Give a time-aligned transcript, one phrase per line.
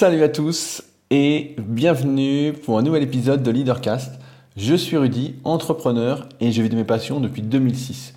[0.00, 4.12] Salut à tous et bienvenue pour un nouvel épisode de Leadercast.
[4.56, 8.14] Je suis Rudy, entrepreneur et je vis de mes passions depuis 2006.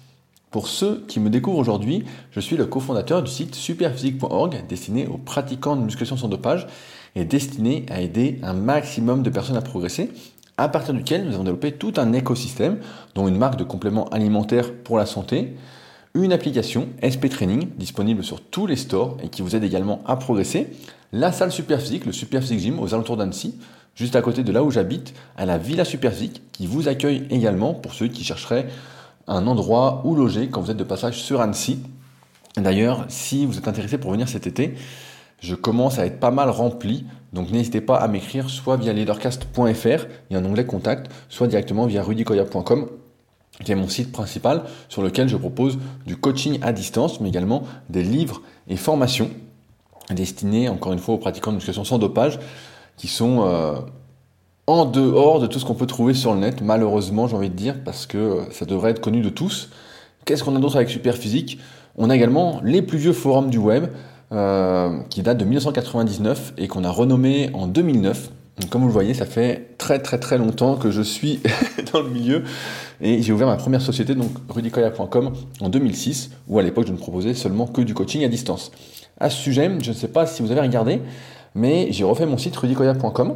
[0.52, 5.18] Pour ceux qui me découvrent aujourd'hui, je suis le cofondateur du site superphysique.org destiné aux
[5.18, 6.68] pratiquants de musculation sans dopage
[7.16, 10.12] et destiné à aider un maximum de personnes à progresser,
[10.58, 12.78] à partir duquel nous avons développé tout un écosystème,
[13.16, 15.56] dont une marque de compléments alimentaires pour la santé,
[16.14, 20.18] une application SP Training disponible sur tous les stores et qui vous aide également à
[20.18, 20.68] progresser,
[21.14, 23.56] la salle Superphysique, le Superphysique Gym aux alentours d'Annecy,
[23.96, 27.74] juste à côté de là où j'habite, à la Villa Superphysique, qui vous accueille également
[27.74, 28.68] pour ceux qui chercheraient
[29.28, 31.80] un endroit où loger quand vous êtes de passage sur Annecy.
[32.58, 34.76] D'ailleurs, si vous êtes intéressé pour venir cet été,
[35.40, 39.60] je commence à être pas mal rempli, donc n'hésitez pas à m'écrire soit via leadercast.fr,
[39.66, 42.90] il y a un onglet contact, soit directement via rudicoya.com
[43.64, 47.64] qui est mon site principal sur lequel je propose du coaching à distance, mais également
[47.90, 49.30] des livres et formations
[50.10, 52.40] destinés, encore une fois, aux pratiquants de musculation sans dopage,
[52.98, 53.76] qui sont euh,
[54.68, 57.56] en dehors de tout ce qu'on peut trouver sur le net, malheureusement, j'ai envie de
[57.56, 59.70] dire, parce que ça devrait être connu de tous.
[60.26, 61.60] Qu'est-ce qu'on a d'autre avec Superphysique?
[61.98, 63.88] On a également les plus vieux forums du web,
[64.32, 68.30] euh, qui datent de 1999 et qu'on a renommé en 2009.
[68.70, 71.42] comme vous le voyez, ça fait très très très longtemps que je suis
[71.94, 72.44] dans le milieu
[73.02, 76.98] et j'ai ouvert ma première société, donc rudicoya.com, en 2006, où à l'époque je ne
[76.98, 78.72] proposais seulement que du coaching à distance.
[79.20, 81.02] À ce sujet, je ne sais pas si vous avez regardé,
[81.56, 83.36] mais j'ai refait mon site rudicoya.com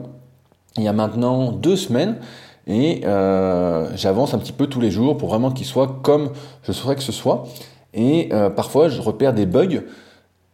[0.78, 2.18] il y a maintenant deux semaines
[2.68, 6.32] et euh, j'avance un petit peu tous les jours pour vraiment qu'il soit comme
[6.64, 7.46] je souhaiterais que ce soit.
[7.94, 9.84] Et euh, parfois, je repère des bugs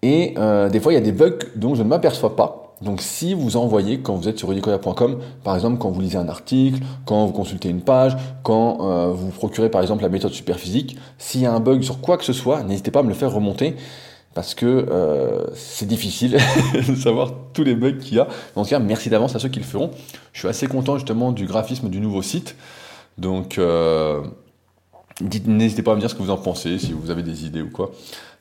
[0.04, 2.61] et euh, des fois, il y a des bugs dont je ne m'aperçois pas.
[2.82, 6.30] Donc si vous envoyez, quand vous êtes sur rudicoya.com, par exemple quand vous lisez un
[6.30, 10.98] article, quand vous consultez une page, quand euh, vous procurez par exemple la méthode superphysique,
[11.18, 13.14] s'il y a un bug sur quoi que ce soit, n'hésitez pas à me le
[13.16, 13.76] faire remonter
[14.34, 16.38] parce que euh, c'est difficile
[16.88, 18.28] de savoir tous les bugs qu'il y a.
[18.56, 19.92] En tout cas, merci d'avance à ceux qui le feront.
[20.32, 22.56] Je suis assez content justement du graphisme du nouveau site.
[23.18, 24.22] Donc euh,
[25.46, 27.62] n'hésitez pas à me dire ce que vous en pensez, si vous avez des idées
[27.62, 27.92] ou quoi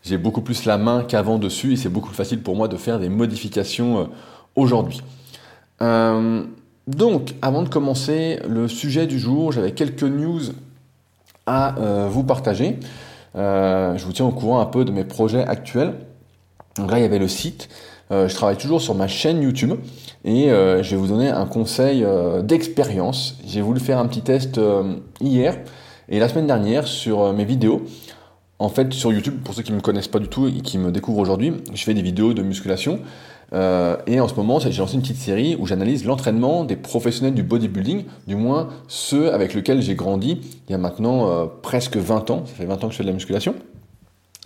[0.02, 2.76] j'ai beaucoup plus la main qu'avant dessus et c'est beaucoup plus facile pour moi de
[2.76, 4.04] faire des modifications euh,
[4.56, 5.02] aujourd'hui.
[5.82, 6.42] Euh,
[6.86, 10.40] donc, avant de commencer le sujet du jour, j'avais quelques news
[11.46, 12.78] à euh, vous partager.
[13.34, 15.94] je vous tiens au courant un peu de mes projets actuels.
[16.76, 17.68] Donc là, il y avait le site.
[18.10, 19.74] je travaille toujours sur ma chaîne YouTube
[20.24, 22.06] et je vais vous donner un conseil
[22.42, 23.38] d'expérience.
[23.46, 24.60] J'ai voulu faire un petit test
[25.20, 25.58] hier
[26.08, 27.82] et la semaine dernière sur mes vidéos.
[28.60, 30.76] En fait, sur YouTube, pour ceux qui ne me connaissent pas du tout et qui
[30.76, 33.00] me découvrent aujourd'hui, je fais des vidéos de musculation.
[33.54, 37.32] Euh, et en ce moment, j'ai lancé une petite série où j'analyse l'entraînement des professionnels
[37.32, 41.96] du bodybuilding, du moins ceux avec lesquels j'ai grandi il y a maintenant euh, presque
[41.96, 42.42] 20 ans.
[42.44, 43.54] Ça fait 20 ans que je fais de la musculation.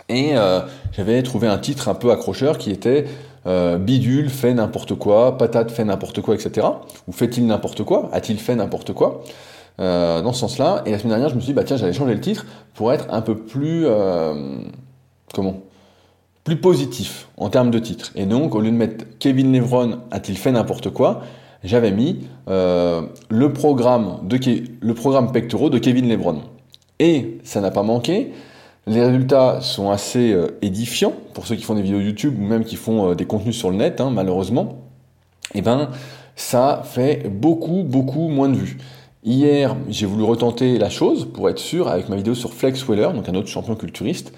[0.07, 0.61] Et euh,
[0.93, 3.05] j'avais trouvé un titre un peu accrocheur qui était
[3.45, 6.65] Bidule fait n'importe quoi, Patate fait n'importe quoi, etc.
[7.07, 8.09] Ou fait-il n'importe quoi?
[8.11, 9.23] A-t-il fait n'importe quoi?
[9.79, 10.83] Euh, dans ce sens-là.
[10.85, 12.93] Et la semaine dernière, je me suis dit, bah tiens, j'allais changer le titre pour
[12.93, 14.57] être un peu plus, euh,
[15.33, 15.57] comment?
[16.45, 18.11] Plus positif en termes de titre.
[18.15, 21.23] Et donc, au lieu de mettre Kevin Levron a-t-il fait n'importe quoi,
[21.63, 24.39] j'avais mis euh, le programme de
[24.79, 26.41] le programme pectoraux de Kevin Lebron.
[26.99, 28.31] Et ça n'a pas manqué.
[28.87, 32.75] Les résultats sont assez édifiants pour ceux qui font des vidéos YouTube ou même qui
[32.75, 34.77] font des contenus sur le net, hein, malheureusement.
[35.55, 35.89] Et eh ben,
[36.35, 38.77] ça fait beaucoup, beaucoup moins de vues.
[39.27, 43.11] Hier, j'ai voulu retenter la chose pour être sûr avec ma vidéo sur Flex Weller,
[43.11, 44.31] donc un autre champion culturiste.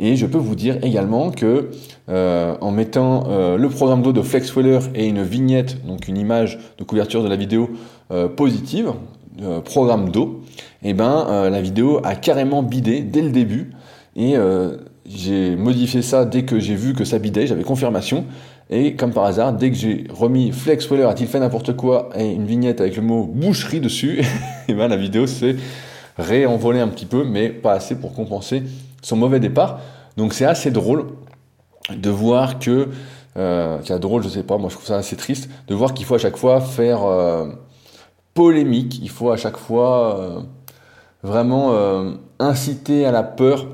[0.00, 1.70] Et je peux vous dire également que
[2.08, 6.16] euh, en mettant euh, le programme d'eau de Flex Weller et une vignette, donc une
[6.16, 7.70] image de couverture de la vidéo
[8.10, 8.92] euh, positive,
[9.64, 10.42] programme d'eau,
[10.82, 13.70] eh ben la vidéo a carrément bidé dès le début.
[14.14, 14.34] Et
[15.06, 18.26] j'ai modifié ça dès que j'ai vu que ça bidait, j'avais confirmation.
[18.74, 22.32] Et comme par hasard, dès que j'ai remis Flex Weller a-t-il fait n'importe quoi et
[22.32, 24.24] une vignette avec le mot boucherie dessus, et
[24.68, 25.56] eh ben la vidéo s'est
[26.16, 28.62] réenvolée un petit peu, mais pas assez pour compenser
[29.02, 29.80] son mauvais départ.
[30.16, 31.08] Donc c'est assez drôle
[31.94, 32.88] de voir que,
[33.36, 36.06] euh, c'est drôle, je sais pas, moi je trouve ça assez triste, de voir qu'il
[36.06, 37.48] faut à chaque fois faire euh,
[38.32, 40.40] polémique, il faut à chaque fois euh,
[41.22, 43.66] vraiment euh, inciter à la peur,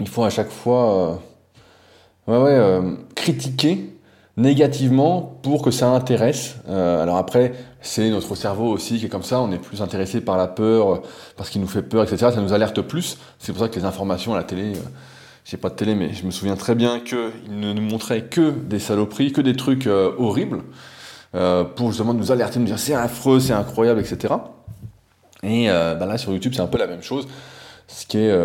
[0.00, 1.20] il faut à chaque fois
[3.14, 3.97] critiquer
[4.38, 6.56] négativement pour que ça intéresse.
[6.68, 10.20] Euh, alors après, c'est notre cerveau aussi qui est comme ça, on est plus intéressé
[10.20, 11.02] par la peur, euh,
[11.36, 12.30] parce qu'il nous fait peur, etc.
[12.32, 13.18] Ça nous alerte plus.
[13.40, 14.80] C'est pour ça que les informations à la télé, euh,
[15.44, 18.50] j'ai pas de télé, mais je me souviens très bien qu'ils ne nous montraient que
[18.50, 20.62] des saloperies, que des trucs horribles,
[21.32, 24.34] pour justement nous alerter, nous dire c'est affreux, c'est incroyable, etc.
[25.42, 27.26] Et bah là sur YouTube, c'est un peu la même chose.
[27.86, 28.38] Ce qui est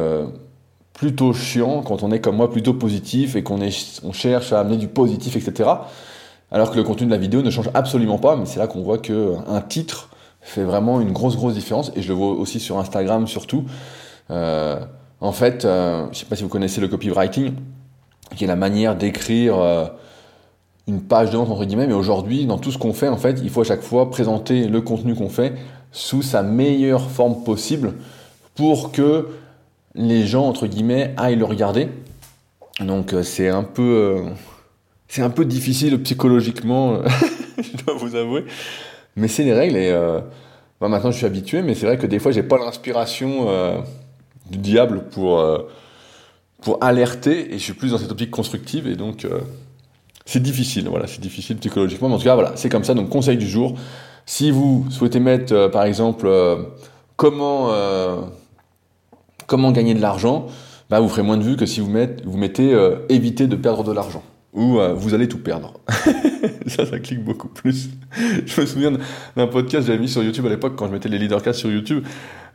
[1.03, 3.59] plutôt chiant quand on est comme moi plutôt positif et qu'on
[4.03, 5.69] on cherche à amener du positif, etc.
[6.49, 8.83] alors que le contenu de la vidéo ne change absolument pas, mais c'est là qu'on
[8.83, 10.07] voit qu'un titre
[10.39, 13.65] fait vraiment une grosse grosse différence, et je le vois aussi sur Instagram surtout.
[14.31, 14.79] Euh,
[15.19, 17.51] en fait, euh, je sais pas si vous connaissez le copywriting,
[18.37, 19.85] qui est la manière d'écrire euh,
[20.87, 23.41] une page de vente entre guillemets, mais aujourd'hui, dans tout ce qu'on fait, en fait,
[23.43, 25.55] il faut à chaque fois présenter le contenu qu'on fait
[25.91, 27.95] sous sa meilleure forme possible
[28.55, 29.27] pour que
[29.95, 31.89] les gens entre guillemets aillent le regarder.
[32.79, 34.23] Donc c'est un peu
[35.07, 36.99] c'est un peu difficile psychologiquement,
[37.57, 38.45] je dois vous avouer.
[39.15, 40.19] Mais c'est les règles et euh,
[40.81, 43.77] bah, maintenant je suis habitué, mais c'est vrai que des fois j'ai pas l'inspiration euh,
[44.49, 45.59] du diable pour, euh,
[46.81, 49.27] alerter et je suis plus dans cette optique constructive et donc
[50.25, 52.07] c'est difficile, voilà, c'est difficile psychologiquement.
[52.07, 52.93] En tout cas, c'est comme ça.
[52.93, 53.77] Donc conseil du jour,
[54.25, 56.31] si vous souhaitez mettre par exemple
[57.17, 57.69] comment,
[59.53, 60.47] comment gagner de l'argent,
[60.89, 62.75] bah, vous ferez moins de vues que si vous, mettez, mettez
[63.09, 65.73] éviter de perdre de l'argent ou euh, vous allez tout perdre.
[66.67, 67.91] ça, ça clique beaucoup plus.
[68.47, 68.93] je me souviens
[69.35, 71.71] d'un podcast que j'avais mis sur YouTube à l'époque quand je mettais les leadercasts sur
[71.71, 72.03] YouTube.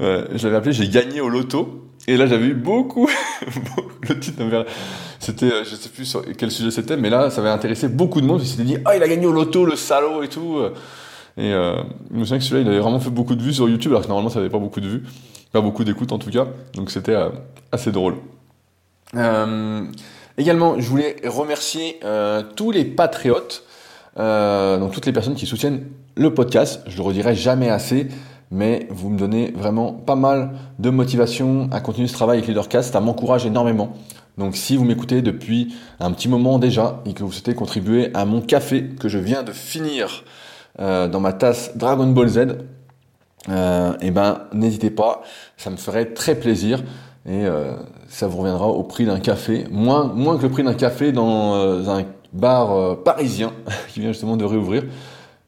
[0.00, 1.84] Euh, je l'avais appelé J'ai gagné au loto.
[2.08, 3.08] Et là, j'avais eu beaucoup.
[4.08, 4.42] le titre,
[5.20, 8.20] c'était, euh, je sais plus sur quel sujet c'était, mais là, ça avait intéressé beaucoup
[8.20, 8.40] de monde.
[8.42, 10.58] Ils s'étaient dit, ah, il a gagné au loto, le salaud et tout.
[11.38, 11.76] Et euh,
[12.12, 14.02] je me souviens que celui-là, il avait vraiment fait beaucoup de vues sur YouTube, alors
[14.02, 15.02] que normalement, ça n'avait pas beaucoup de vues.
[15.52, 16.46] Pas beaucoup d'écoute en tout cas.
[16.74, 17.16] Donc c'était
[17.72, 18.16] assez drôle.
[19.14, 19.86] Euh,
[20.38, 23.64] Également, je voulais remercier euh, tous les patriotes,
[24.18, 26.80] euh, donc toutes les personnes qui soutiennent le podcast.
[26.86, 28.06] Je le redirai jamais assez,
[28.52, 32.92] mais vous me donnez vraiment pas mal de motivation à continuer ce travail avec Leadercast.
[32.92, 33.94] Ça m'encourage énormément.
[34.38, 38.24] Donc si vous m'écoutez depuis un petit moment déjà et que vous souhaitez contribuer à
[38.24, 40.22] mon café que je viens de finir
[40.78, 42.38] euh, dans ma tasse Dragon Ball Z,
[43.48, 45.22] euh, eh ben n'hésitez pas,
[45.56, 46.82] ça me ferait très plaisir
[47.28, 47.76] et euh,
[48.08, 51.56] ça vous reviendra au prix d'un café, moins, moins que le prix d'un café dans
[51.56, 53.52] euh, un bar euh, parisien
[53.92, 54.84] qui vient justement de réouvrir.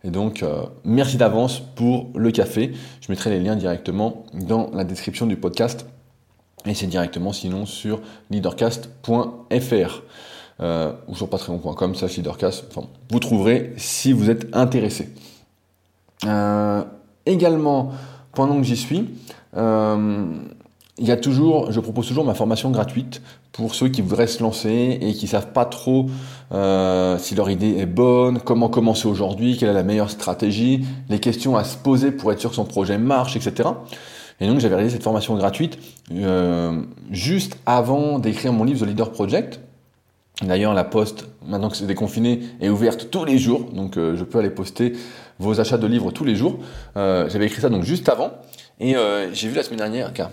[0.03, 0.43] Et donc,
[0.83, 2.73] merci d'avance pour le café.
[3.03, 5.85] Je mettrai les liens directement dans la description du podcast.
[6.65, 8.01] Et c'est directement sinon sur
[8.31, 10.03] leadercast.fr
[11.07, 12.65] ou sur patreon.com slash leadercast.
[12.71, 15.11] Enfin, vous trouverez si vous êtes intéressé.
[17.27, 17.93] Également,
[18.35, 19.09] pendant que j'y suis,
[21.01, 23.23] il y a toujours, je propose toujours ma formation gratuite
[23.53, 26.07] pour ceux qui voudraient se lancer et qui savent pas trop
[26.53, 31.19] euh, si leur idée est bonne, comment commencer aujourd'hui, quelle est la meilleure stratégie, les
[31.19, 33.71] questions à se poser pour être sûr que son projet marche, etc.
[34.41, 35.79] Et donc j'avais réalisé cette formation gratuite
[36.13, 39.61] euh, juste avant d'écrire mon livre The Leader Project.
[40.43, 44.25] D'ailleurs, la poste, maintenant que c'est déconfiné, est ouverte tous les jours, donc euh, je
[44.25, 44.95] peux aller poster
[45.39, 46.59] vos achats de livres tous les jours.
[46.97, 48.31] Euh, j'avais écrit ça donc juste avant,
[48.79, 50.31] et euh, j'ai vu la semaine dernière, car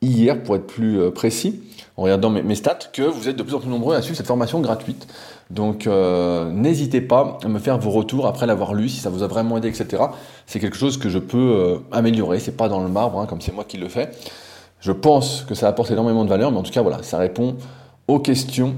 [0.00, 1.60] hier, pour être plus précis,
[1.96, 4.26] en regardant mes, stats, que vous êtes de plus en plus nombreux à suivre cette
[4.26, 5.08] formation gratuite.
[5.50, 9.26] Donc n'hésitez pas à me faire vos retours après l'avoir lu, si ça vous a
[9.26, 10.04] vraiment aidé, etc.
[10.46, 13.52] C'est quelque chose que je peux améliorer, c'est pas dans le marbre, hein, comme c'est
[13.52, 14.10] moi qui le fais.
[14.80, 17.56] Je pense que ça apporte énormément de valeur, mais en tout cas voilà, ça répond
[18.08, 18.74] aux questions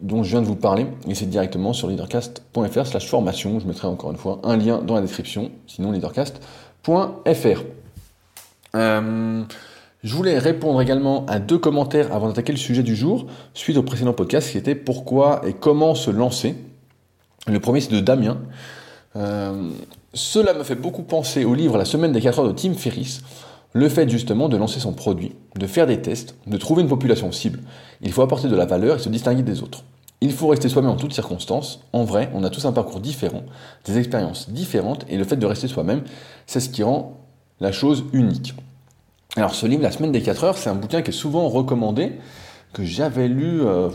[0.00, 3.88] dont je viens de vous parler, et c'est directement sur leadercast.fr slash formation, je mettrai
[3.88, 7.62] encore une fois un lien dans la description, sinon leadercast.fr.
[8.74, 9.42] Euh,
[10.02, 13.82] je voulais répondre également à deux commentaires avant d'attaquer le sujet du jour, suite au
[13.82, 16.56] précédent podcast qui était pourquoi et comment se lancer.
[17.46, 18.38] Le premier c'est de Damien.
[19.14, 19.70] Euh,
[20.14, 23.22] cela me fait beaucoup penser au livre La semaine des 4 heures de Tim Ferriss.
[23.74, 27.32] Le fait justement de lancer son produit, de faire des tests, de trouver une population
[27.32, 27.60] cible.
[28.02, 29.84] Il faut apporter de la valeur et se distinguer des autres.
[30.20, 31.80] Il faut rester soi-même en toutes circonstances.
[31.92, 33.42] En vrai, on a tous un parcours différent,
[33.84, 36.02] des expériences différentes, et le fait de rester soi-même,
[36.46, 37.18] c'est ce qui rend
[37.60, 38.54] la chose unique.
[39.36, 42.12] Alors ce livre, La semaine des 4 heures, c'est un bouquin qui est souvent recommandé,
[42.72, 43.88] que j'avais lu euh,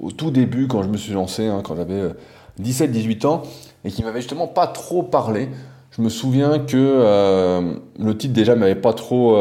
[0.00, 2.02] au tout début quand je me suis lancé, hein, quand j'avais
[2.60, 3.42] 17-18 euh, ans,
[3.84, 5.48] et qui m'avait justement pas trop parlé.
[5.96, 9.36] Je me souviens que euh, le titre déjà m'avait pas trop...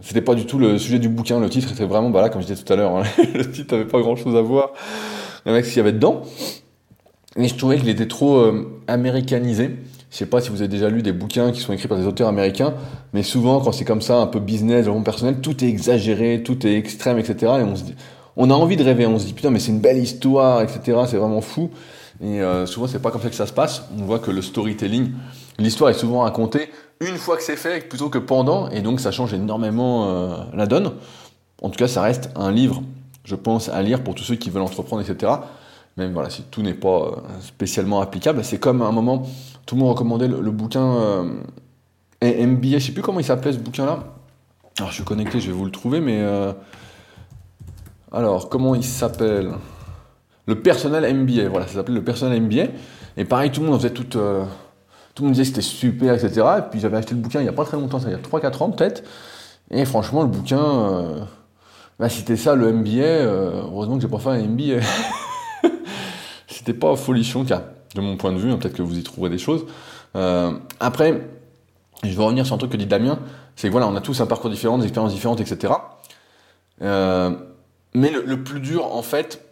[0.00, 2.46] c'était pas du tout le sujet du bouquin, le titre était vraiment, voilà, comme je
[2.48, 4.72] disais tout à l'heure, hein, le titre n'avait pas grand chose à voir
[5.46, 6.22] avec ce qu'il y avait dedans.
[7.36, 8.44] Et je trouvais qu'il était trop
[8.86, 9.76] américanisé.
[10.14, 12.06] Je sais pas si vous avez déjà lu des bouquins qui sont écrits par des
[12.06, 12.74] auteurs américains,
[13.12, 16.64] mais souvent quand c'est comme ça, un peu business, développement personnel, tout est exagéré, tout
[16.64, 17.54] est extrême, etc.
[17.58, 17.96] Et on se dit,
[18.36, 21.00] on a envie de rêver, on se dit putain mais c'est une belle histoire, etc.
[21.08, 21.70] C'est vraiment fou.
[22.22, 23.88] Et euh, souvent c'est pas comme ça que ça se passe.
[23.98, 25.10] On voit que le storytelling,
[25.58, 26.70] l'histoire est souvent racontée
[27.00, 30.66] une fois que c'est fait plutôt que pendant, et donc ça change énormément euh, la
[30.66, 30.92] donne.
[31.62, 32.82] En tout cas, ça reste un livre,
[33.24, 35.32] je pense, à lire pour tous ceux qui veulent entreprendre, etc
[35.96, 38.42] même voilà, si tout n'est pas euh, spécialement applicable.
[38.42, 39.28] C'est comme à un moment,
[39.64, 41.24] tout le monde recommandait le, bouquin euh,
[42.20, 44.02] MBA, je sais plus comment il s'appelait ce bouquin-là.
[44.78, 46.20] Alors je suis connecté, je vais vous le trouver, mais
[48.10, 49.52] alors comment il s'appelle?
[50.46, 51.48] Le personnel MBA.
[51.48, 52.72] Voilà, ça s'appelait le personnel MBA.
[53.16, 54.18] Et pareil, tout le monde en faisait tout.
[55.14, 56.46] Euh, tout le monde disait que c'était super, etc.
[56.58, 58.14] Et puis j'avais acheté le bouquin il n'y a pas très longtemps, ça il y
[58.14, 59.04] a 3-4 ans peut-être.
[59.70, 61.20] Et franchement, le bouquin, euh,
[61.98, 63.02] bah, c'était ça le MBA.
[63.02, 64.84] Euh, heureusement que j'ai pas fait un MBA.
[66.46, 67.62] c'était pas folichon, car,
[67.94, 69.64] de mon point de vue, hein, peut-être que vous y trouverez des choses.
[70.80, 71.22] après,
[72.02, 73.18] je vais revenir sur un truc que dit Damien,
[73.56, 75.72] c'est que voilà, on a tous un parcours différent, des expériences différentes, etc.
[76.80, 79.43] mais le, plus dur, en fait,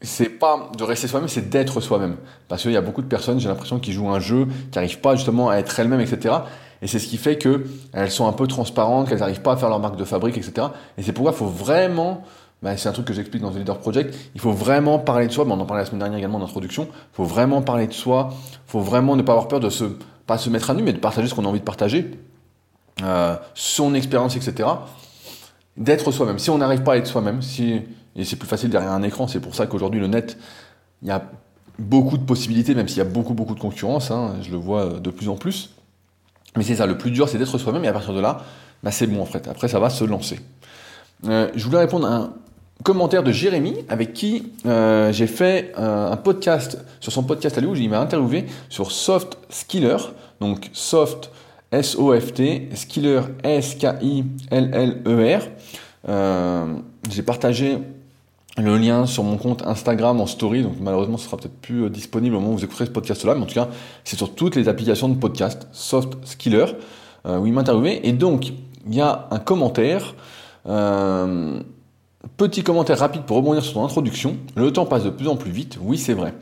[0.00, 2.16] c'est pas de rester soi-même, c'est d'être soi-même.
[2.46, 5.00] Parce qu'il y a beaucoup de personnes, j'ai l'impression, qui jouent un jeu, qui n'arrivent
[5.00, 6.36] pas justement à être elles-mêmes, etc.
[6.82, 9.68] Et c'est ce qui fait qu'elles sont un peu transparentes, qu'elles n'arrivent pas à faire
[9.68, 10.68] leur marque de fabrique, etc.
[10.96, 12.22] Et c'est pourquoi il faut vraiment,
[12.62, 15.32] bah, c'est un truc que j'explique dans The Leader Project, il faut vraiment parler de
[15.32, 17.88] soi, mais on en parlait la semaine dernière également en introduction, il faut vraiment parler
[17.88, 19.84] de soi, il faut vraiment ne pas avoir peur de se,
[20.26, 22.12] pas se mettre à nu, mais de partager ce qu'on a envie de partager,
[23.02, 24.68] euh, son expérience, etc.
[25.76, 26.38] D'être soi-même.
[26.38, 27.82] Si on n'arrive pas à être soi-même, si
[28.18, 29.28] et c'est plus facile derrière un écran.
[29.28, 30.36] C'est pour ça qu'aujourd'hui, le net,
[31.02, 31.22] il y a
[31.78, 34.10] beaucoup de possibilités, même s'il y a beaucoup, beaucoup de concurrence.
[34.10, 35.70] Hein, je le vois de plus en plus.
[36.56, 37.84] Mais c'est ça, le plus dur, c'est d'être soi-même.
[37.84, 38.42] Et à partir de là,
[38.82, 39.46] bah, c'est bon, en fait.
[39.48, 40.40] Après, ça va se lancer.
[41.26, 42.32] Euh, je voulais répondre à un
[42.84, 47.60] commentaire de Jérémy, avec qui euh, j'ai fait euh, un podcast, sur son podcast à
[47.60, 49.96] lui, où il m'a interviewé sur Soft Skiller.
[50.40, 51.30] Donc, Soft,
[51.70, 55.42] S-O-F-T, Skiller, S-K-I-L-L-E-R.
[57.10, 57.78] j'ai partagé
[58.58, 61.90] le lien sur mon compte Instagram en story, donc malheureusement ce sera peut-être plus euh,
[61.90, 63.68] disponible au moment où vous écouterez ce podcast-là, mais en tout cas
[64.04, 66.66] c'est sur toutes les applications de podcast, Soft Skiller,
[67.26, 68.52] euh, où il m'a interviewé, et donc
[68.86, 70.14] il y a un commentaire,
[70.66, 71.60] euh,
[72.36, 75.50] petit commentaire rapide pour rebondir sur ton introduction, le temps passe de plus en plus
[75.50, 76.34] vite, oui c'est vrai,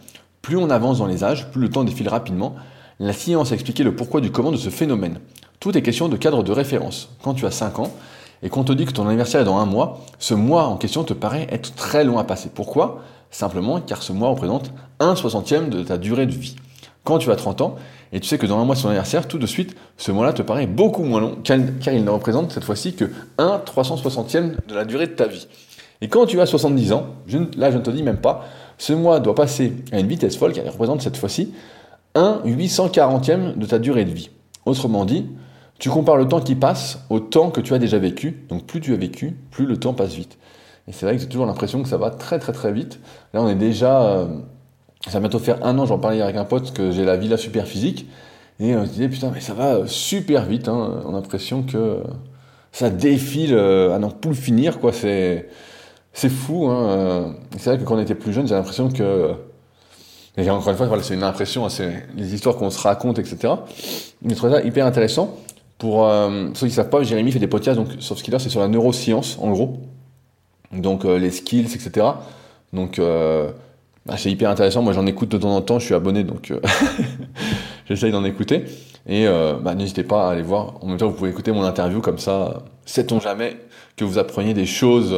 [0.43, 2.57] plus on avance dans les âges, plus le temps défile rapidement,
[2.99, 5.21] la science a expliqué le pourquoi du comment de ce phénomène.
[5.61, 7.11] Tout est question de cadre de référence.
[7.23, 7.93] Quand tu as 5 ans,
[8.43, 11.05] et qu'on te dit que ton anniversaire est dans un mois, ce mois en question
[11.05, 12.51] te paraît être très long à passer.
[12.55, 13.03] Pourquoi?
[13.31, 16.57] Simplement car ce mois représente un soixantième de ta durée de vie.
[17.05, 17.77] Quand tu as 30 ans,
[18.13, 20.33] et tu sais que dans un mois c'est ton anniversaire, tout de suite, ce mois-là
[20.33, 24.75] te paraît beaucoup moins long, car il ne représente cette fois-ci que 1 360e de
[24.75, 25.47] la durée de ta vie.
[26.01, 27.07] Et quand tu as 70 ans,
[27.57, 28.45] là je ne te dis même pas,
[28.79, 31.53] ce mois doit passer à une vitesse folle, car il représente cette fois-ci
[32.15, 34.31] 1 840e de ta durée de vie.
[34.65, 35.27] Autrement dit,
[35.79, 38.45] tu compares le temps qui passe au temps que tu as déjà vécu.
[38.49, 40.39] Donc plus tu as vécu, plus le temps passe vite.
[40.89, 43.01] Et c'est vrai que j'ai toujours l'impression que ça va très très très vite.
[43.35, 44.03] Là on est déjà...
[44.03, 44.27] Euh,
[45.07, 47.37] ça va bientôt faire un an, j'en parlais avec un pote, que j'ai la villa
[47.37, 48.09] super physique.
[48.59, 50.67] Et on se disait, putain, mais ça va super vite.
[50.69, 51.03] Hein.
[51.05, 52.03] On a l'impression que
[52.73, 54.81] ça défile euh, à n'en plus finir.
[54.81, 54.93] quoi.
[54.93, 55.49] C'est,
[56.13, 56.67] c'est fou.
[56.67, 57.37] Hein.
[57.59, 59.37] C'est vrai que quand on était plus jeune, j'ai l'impression que
[60.39, 63.55] et encore une fois, c'est une impression, hein, c'est les histoires qu'on se raconte, etc.
[64.21, 65.35] Mais je trouve ça hyper intéressant.
[65.79, 68.49] Pour euh, ceux qui ne savent pas, Jérémy fait des podcasts, donc Soft Skiller, c'est
[68.49, 69.79] sur la neuroscience, en gros.
[70.73, 72.07] Donc euh, les skills, etc.
[72.73, 73.51] Donc euh,
[74.07, 74.83] bah, c'est hyper intéressant.
[74.83, 76.53] Moi, j'en écoute de temps en temps, je suis abonné, donc
[77.87, 78.65] j'essaye d'en écouter.
[79.09, 79.27] Et
[79.63, 80.83] bah, n'hésitez pas à aller voir.
[80.83, 83.57] En même temps, vous pouvez écouter mon interview, comme ça, sait-on jamais
[83.97, 85.15] que vous appreniez des choses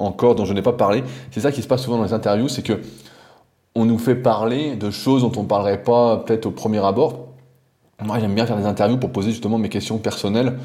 [0.00, 1.04] encore dont je n'ai pas parlé.
[1.30, 2.80] C'est ça qui se passe souvent dans les interviews, c'est que
[3.76, 7.29] on nous fait parler de choses dont on ne parlerait pas peut-être au premier abord
[8.02, 10.58] moi, j'aime bien faire des interviews pour poser justement mes questions personnelles,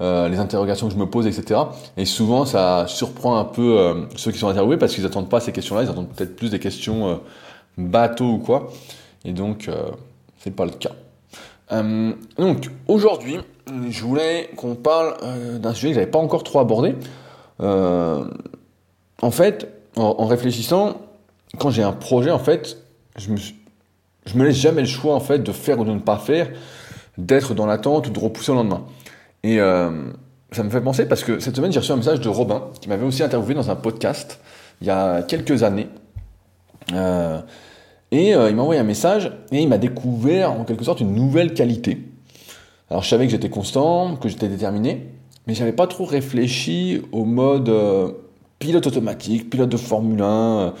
[0.00, 1.60] euh, les interrogations que je me pose, etc.
[1.96, 5.40] Et souvent, ça surprend un peu euh, ceux qui sont interviewés parce qu'ils n'attendent pas
[5.40, 7.14] ces questions-là, ils attendent peut-être plus des questions euh,
[7.76, 8.70] bateau ou quoi.
[9.24, 9.68] Et donc,
[10.38, 10.92] c'est pas le cas.
[12.38, 13.38] donc, aujourd'hui,
[13.90, 15.16] je voulais qu'on parle
[15.58, 16.94] d'un sujet que j'avais pas encore trop abordé.
[17.60, 21.00] en fait, en, en réfléchissant,
[21.58, 22.78] quand j'ai un projet, en fait,
[23.18, 25.98] je me, je me laisse jamais le choix en fait de faire ou de ne
[25.98, 26.48] pas faire
[27.18, 28.84] d'être dans l'attente ou de repousser au lendemain.
[29.42, 29.90] Et euh,
[30.52, 32.88] ça me fait penser parce que cette semaine, j'ai reçu un message de Robin qui
[32.88, 34.40] m'avait aussi interviewé dans un podcast
[34.80, 35.88] il y a quelques années.
[36.92, 37.40] Euh,
[38.12, 41.14] et euh, il m'a envoyé un message et il m'a découvert en quelque sorte une
[41.14, 41.98] nouvelle qualité.
[42.88, 45.08] Alors je savais que j'étais constant, que j'étais déterminé,
[45.46, 47.70] mais j'avais pas trop réfléchi au mode
[48.58, 50.72] pilote automatique, pilote de Formule 1.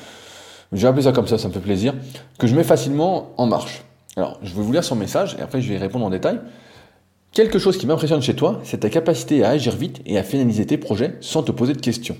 [0.72, 1.94] J'ai appelé ça comme ça, ça me fait plaisir,
[2.38, 3.82] que je mets facilement en marche.
[4.18, 6.40] Alors, je vais vous lire son message et après je vais y répondre en détail.
[7.30, 10.66] Quelque chose qui m'impressionne chez toi, c'est ta capacité à agir vite et à finaliser
[10.66, 12.16] tes projets sans te poser de questions.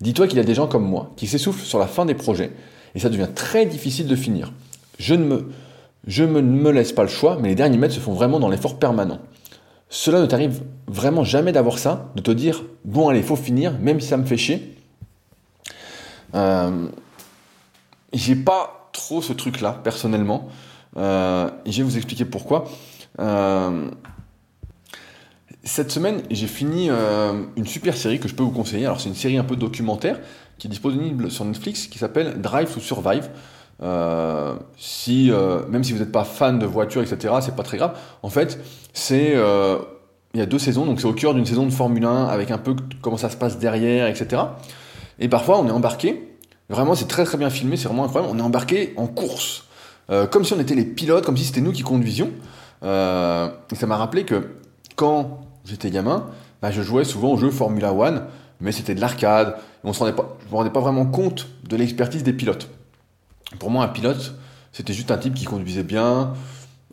[0.00, 2.50] Dis-toi qu'il y a des gens comme moi qui s'essoufflent sur la fin des projets
[2.96, 4.52] et ça devient très difficile de finir.
[4.98, 8.48] Je ne me, laisse pas le choix, mais les derniers mètres se font vraiment dans
[8.48, 9.20] l'effort permanent.
[9.88, 14.00] Cela ne t'arrive vraiment jamais d'avoir ça, de te dire bon allez, faut finir, même
[14.00, 14.76] si ça me fait chier.
[16.34, 16.88] Euh,
[18.12, 20.48] j'ai pas trop ce truc-là personnellement.
[20.96, 22.64] Euh, je vais vous expliquer pourquoi.
[23.18, 23.90] Euh,
[25.62, 28.86] cette semaine, j'ai fini euh, une super série que je peux vous conseiller.
[28.86, 30.18] Alors, c'est une série un peu documentaire
[30.58, 33.30] qui est disponible sur Netflix qui s'appelle Drive to Survive.
[34.76, 35.30] Si,
[35.70, 37.96] même si vous n'êtes pas fan de voitures, etc., c'est pas très grave.
[38.22, 38.58] En fait,
[38.92, 39.34] c'est
[40.34, 42.50] il y a deux saisons, donc c'est au cœur d'une saison de Formule 1 avec
[42.50, 44.42] un peu comment ça se passe derrière, etc.
[45.18, 46.28] Et parfois, on est embarqué.
[46.68, 48.32] Vraiment, c'est très très bien filmé, c'est vraiment incroyable.
[48.34, 49.64] On est embarqué en course,
[50.30, 52.30] comme si on était les pilotes, comme si c'était nous qui conduisions.
[52.82, 54.56] et ça m'a rappelé que
[54.96, 56.26] quand j'étais gamin,
[56.62, 58.24] bah, je jouais souvent au jeu Formula One,
[58.60, 59.56] mais c'était de l'arcade.
[59.84, 62.68] On se rendait pas, pas vraiment compte de l'expertise des pilotes.
[63.58, 64.34] Pour moi, un pilote,
[64.72, 66.34] c'était juste un type qui conduisait bien,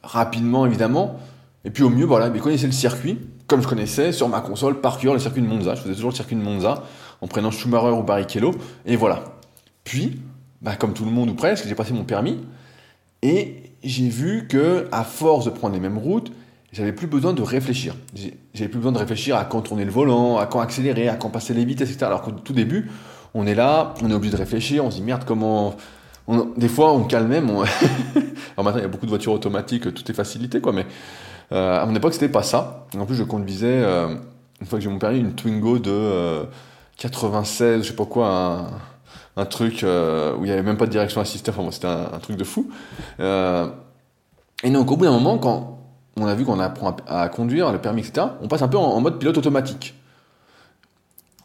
[0.04, 1.20] rapidement évidemment,
[1.66, 4.80] et puis au mieux, voilà, il connaissait le circuit, comme je connaissais sur ma console
[4.80, 5.76] par cœur le circuit de Monza.
[5.76, 6.84] Je faisais toujours le circuit de Monza
[7.22, 8.56] en prenant Schumacher ou Barrichello,
[8.86, 9.24] et voilà.
[9.84, 10.22] Puis,
[10.62, 12.40] bah, comme tout le monde ou presque, j'ai passé mon permis,
[13.28, 16.32] et j'ai vu que à force de prendre les mêmes routes,
[16.72, 17.94] j'avais plus besoin de réfléchir.
[18.54, 21.30] J'avais plus besoin de réfléchir à quand tourner le volant, à quand accélérer, à quand
[21.30, 22.06] passer les vitesses, etc.
[22.06, 22.90] Alors qu'au tout début,
[23.34, 25.76] on est là, on est obligé de réfléchir, on se dit merde, comment.
[26.56, 27.50] des fois, on calme même.
[27.50, 27.66] Alors
[28.64, 30.72] maintenant, il y a beaucoup de voitures automatiques, tout est facilité, quoi.
[30.72, 30.86] Mais
[31.52, 32.88] euh, à mon époque, c'était pas ça.
[32.98, 34.16] En plus, je conduisais, euh,
[34.62, 36.46] une fois que j'ai mon permis, une Twingo de
[36.98, 38.68] 96, euh, je sais pas quoi,
[39.46, 41.52] truc où il n'y avait même pas de direction assistée.
[41.52, 42.70] Enfin, c'était un, un, truc de fou.
[43.20, 45.78] et donc, au bout d'un moment, quand
[46.20, 49.00] on a vu qu'on apprend à, conduire, le permis, etc., on passe un peu en,
[49.00, 49.94] mode pilote automatique.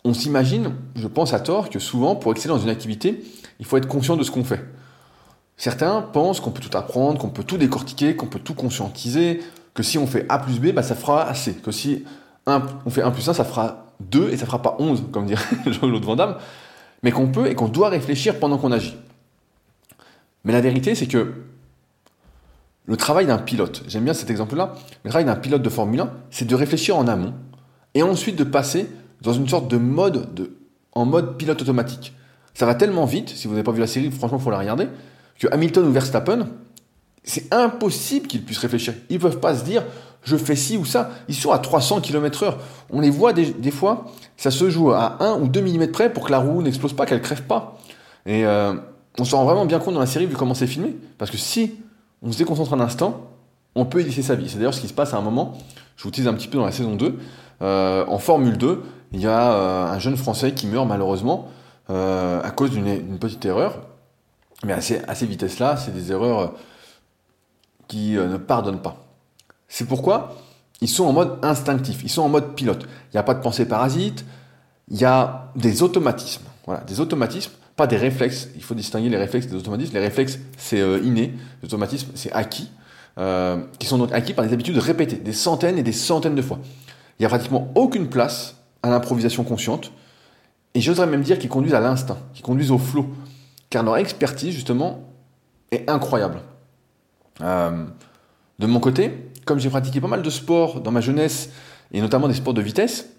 [0.05, 3.23] On s'imagine, je pense à tort, que souvent, pour exceller dans une activité,
[3.61, 4.65] il faut être conscient de ce qu'on fait.
[5.57, 9.41] Certains pensent qu'on peut tout apprendre, qu'on peut tout décortiquer, qu'on peut tout conscientiser,
[9.75, 11.55] que si on fait A plus B, bah, ça fera assez.
[11.55, 12.05] Que si
[12.47, 15.45] on fait 1 plus 1, ça fera 2 et ça fera pas 11, comme dirait
[15.67, 16.37] Jean-Claude Van.
[17.03, 18.97] Mais qu'on peut et qu'on doit réfléchir pendant qu'on agit.
[20.45, 21.33] Mais la vérité, c'est que
[22.87, 26.13] le travail d'un pilote, j'aime bien cet exemple-là, le travail d'un pilote de Formule 1,
[26.31, 27.35] c'est de réfléchir en amont
[27.95, 28.89] et ensuite de passer
[29.21, 30.57] dans une sorte de mode, de,
[30.93, 32.15] en mode pilote automatique.
[32.55, 34.59] Ça va tellement vite, si vous n'avez pas vu la série, franchement, il faut la
[34.59, 34.89] regarder,
[35.39, 36.49] que Hamilton ou Verstappen,
[37.25, 38.95] c'est impossible qu'ils puissent réfléchir.
[39.09, 39.85] Ils ne peuvent pas se dire,
[40.25, 41.11] je fais ci ou ça.
[41.29, 42.55] Ils sont à 300 km/h.
[42.91, 44.07] On les voit des, fois,
[44.37, 47.07] ça se joue à 1 ou 2 mm près pour que la roue n'explose pas,
[47.07, 47.79] qu'elle crève pas.
[48.27, 48.75] Et euh,
[49.19, 50.97] on se rend vraiment bien compte dans la série vu comment c'est filmé.
[51.19, 51.75] Parce que si
[52.23, 53.31] on se déconcentre un instant,
[53.75, 54.49] on peut laisser sa vie.
[54.49, 55.55] C'est d'ailleurs ce qui se passe à un moment,
[55.97, 57.19] je vous tease un petit peu dans la saison 2,
[57.63, 58.83] euh, en Formule 2,
[59.13, 61.49] il y a euh, un jeune Français qui meurt malheureusement
[61.89, 63.81] à cause d'une petite erreur.
[64.65, 66.55] Mais à ces, ces vitesses-là, c'est des erreurs
[67.87, 69.02] qui ne pardonnent pas.
[69.73, 70.37] C'est pourquoi
[70.83, 72.83] ils sont en mode instinctif, ils sont en mode pilote.
[72.85, 74.27] Il n'y a pas de pensée parasite,
[74.91, 76.45] il y a des automatismes.
[76.67, 78.49] Voilà, des automatismes pas des réflexes.
[78.55, 79.95] Il faut distinguer les réflexes des automatismes.
[79.95, 81.33] Les réflexes, c'est euh, inné.
[81.63, 82.71] Les automatismes, c'est acquis.
[83.19, 86.43] Euh, qui sont donc acquis par des habitudes répétées, des centaines et des centaines de
[86.43, 86.59] fois.
[87.19, 89.91] Il n'y a pratiquement aucune place à l'improvisation consciente.
[90.75, 93.07] Et j'oserais même dire qu'ils conduisent à l'instinct, qu'ils conduisent au flot.
[93.71, 95.01] Car leur expertise, justement,
[95.71, 96.41] est incroyable.
[97.41, 97.87] Euh,
[98.59, 101.51] de mon côté, comme j'ai pratiqué pas mal de sports dans ma jeunesse,
[101.93, 103.11] et notamment des sports de vitesse,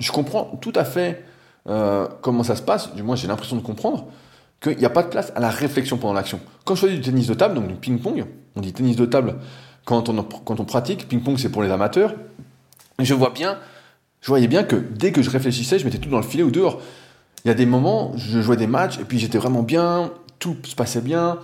[0.00, 1.24] je comprends tout à fait
[1.68, 4.06] euh, comment ça se passe, du moins j'ai l'impression de comprendre,
[4.60, 6.40] qu'il n'y a pas de place à la réflexion pendant l'action.
[6.64, 9.36] Quand je fais du tennis de table, donc du ping-pong, on dit tennis de table
[9.84, 12.14] quand on, quand on pratique, ping-pong c'est pour les amateurs,
[12.98, 13.14] je
[14.20, 16.50] je voyais bien que dès que je réfléchissais, je mettais tout dans le filet ou
[16.50, 16.80] dehors.
[17.44, 20.56] Il y a des moments, je jouais des matchs, et puis j'étais vraiment bien, tout
[20.64, 21.38] se passait bien,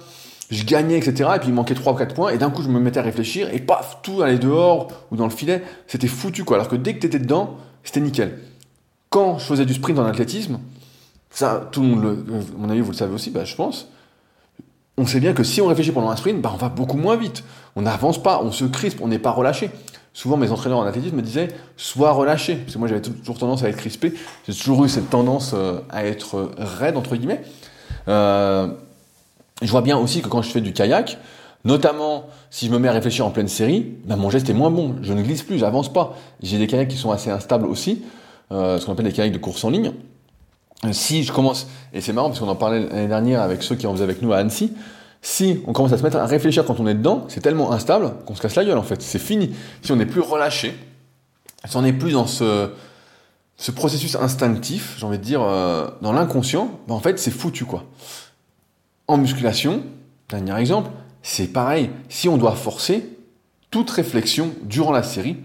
[0.50, 1.30] je gagnais, etc.
[1.36, 3.02] Et puis il manquait 3 ou 4 points, et d'un coup je me mettais à
[3.02, 6.56] réfléchir, et paf, tout allait dehors ou dans le filet, c'était foutu quoi.
[6.56, 8.38] Alors que dès que tu étais dedans, c'était nickel
[9.14, 10.58] quand je faisais du sprint en athlétisme,
[11.30, 12.24] ça, tout le monde, le,
[12.58, 13.88] mon avis, vous le savez aussi, bah, je pense,
[14.98, 17.14] on sait bien que si on réfléchit pendant un sprint, bah, on va beaucoup moins
[17.14, 17.44] vite.
[17.76, 19.70] On n'avance pas, on se crispe, on n'est pas relâché.
[20.14, 22.56] Souvent, mes entraîneurs en athlétisme me disaient sois relâché.
[22.56, 24.14] Parce que moi, j'avais toujours tendance à être crispé.
[24.48, 27.42] J'ai toujours eu cette tendance euh, à être raide, entre guillemets.
[28.08, 28.66] Euh,
[29.62, 31.18] je vois bien aussi que quand je fais du kayak,
[31.64, 34.70] notamment si je me mets à réfléchir en pleine série, bah, mon geste est moins
[34.70, 34.96] bon.
[35.02, 36.16] Je ne glisse plus, j'avance pas.
[36.42, 38.02] J'ai des kayaks qui sont assez instables aussi.
[38.52, 39.92] Euh, ce qu'on appelle des kayaks de course en ligne.
[40.92, 43.86] Si je commence, et c'est marrant parce qu'on en parlait l'année dernière avec ceux qui
[43.86, 44.72] en faisaient avec nous à Annecy,
[45.22, 48.12] si on commence à se mettre à réfléchir quand on est dedans, c'est tellement instable
[48.26, 49.00] qu'on se casse la gueule en fait.
[49.00, 49.54] C'est fini.
[49.80, 50.74] Si on n'est plus relâché,
[51.64, 52.68] si on n'est plus dans ce,
[53.56, 57.64] ce processus instinctif, j'ai envie de dire, euh, dans l'inconscient, ben, en fait c'est foutu
[57.64, 57.84] quoi.
[59.06, 59.82] En musculation,
[60.28, 60.90] dernier exemple,
[61.22, 61.90] c'est pareil.
[62.08, 63.16] Si on doit forcer,
[63.70, 65.36] toute réflexion durant la série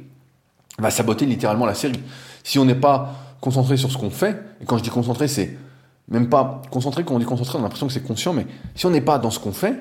[0.77, 1.99] va saboter littéralement la série.
[2.43, 5.57] Si on n'est pas concentré sur ce qu'on fait, et quand je dis concentré, c'est
[6.07, 8.85] même pas concentré, quand on dit concentré, on a l'impression que c'est conscient, mais si
[8.85, 9.79] on n'est pas dans ce qu'on fait,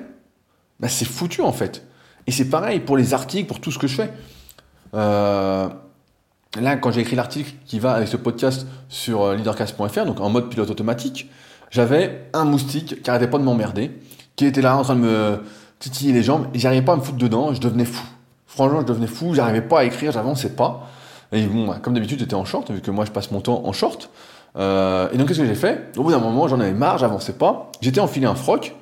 [0.79, 1.85] bah c'est foutu en fait.
[2.27, 4.13] Et c'est pareil pour les articles, pour tout ce que je fais.
[4.93, 5.69] Euh,
[6.59, 10.29] là, quand j'ai écrit l'article qui va avec ce podcast sur euh, leadercast.fr, donc en
[10.29, 11.29] mode pilote automatique,
[11.69, 13.91] j'avais un moustique qui arrêtait pas de m'emmerder,
[14.35, 15.43] qui était là en train de me
[15.79, 18.05] titiller les jambes, et j'arrivais pas à me foutre dedans, je devenais fou.
[18.47, 20.89] Franchement, je devenais fou, j'arrivais pas à écrire, j'avançais pas.
[21.31, 23.61] Et bon, bah, comme d'habitude, j'étais en short, vu que moi je passe mon temps
[23.65, 24.09] en short.
[24.57, 25.91] Euh, et donc qu'est-ce que j'ai fait?
[25.95, 27.71] Au bout d'un moment, j'en avais marre, j'avançais pas.
[27.81, 28.75] J'étais enfilé un froc,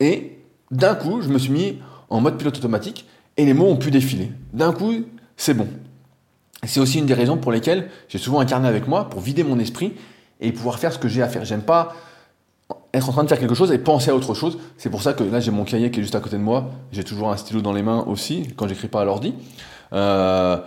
[0.00, 0.38] et
[0.70, 3.90] d'un coup, je me suis mis en mode pilote automatique, et les mots ont pu
[3.90, 4.32] défiler.
[4.52, 4.92] D'un coup,
[5.36, 5.68] c'est bon.
[6.64, 9.44] C'est aussi une des raisons pour lesquelles j'ai souvent un carnet avec moi pour vider
[9.44, 9.92] mon esprit
[10.40, 11.44] et pouvoir faire ce que j'ai à faire.
[11.44, 11.94] J'aime pas
[12.94, 14.58] être en train de faire quelque chose et penser à autre chose.
[14.76, 16.70] C'est pour ça que là j'ai mon cahier qui est juste à côté de moi.
[16.92, 19.34] J'ai toujours un stylo dans les mains aussi quand j'écris pas à l'ordi.
[19.92, 20.58] Euh,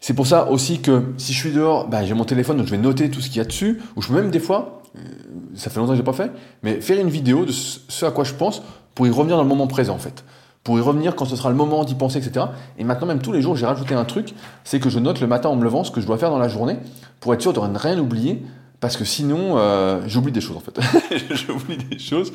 [0.00, 2.70] c'est pour ça aussi que si je suis dehors, bah, j'ai mon téléphone donc je
[2.70, 3.80] vais noter tout ce qu'il y a dessus.
[3.96, 5.00] Ou je peux même des fois, euh,
[5.54, 6.30] ça fait longtemps que j'ai pas fait,
[6.62, 8.62] mais faire une vidéo de ce à quoi je pense
[8.94, 10.24] pour y revenir dans le moment présent en fait
[10.64, 12.46] pour y revenir quand ce sera le moment d'y penser, etc.
[12.78, 15.26] Et maintenant, même tous les jours, j'ai rajouté un truc, c'est que je note le
[15.26, 16.76] matin en me levant ce que je dois faire dans la journée
[17.18, 18.42] pour être sûr de rien oublier
[18.80, 20.78] parce que sinon, euh, j'oublie des choses en fait.
[21.34, 22.32] j'oublie des choses.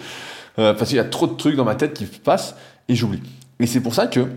[0.58, 2.56] Euh, parce qu'il y a trop de trucs dans ma tête qui passent
[2.88, 3.22] et j'oublie.
[3.60, 4.28] Et c'est pour ça que,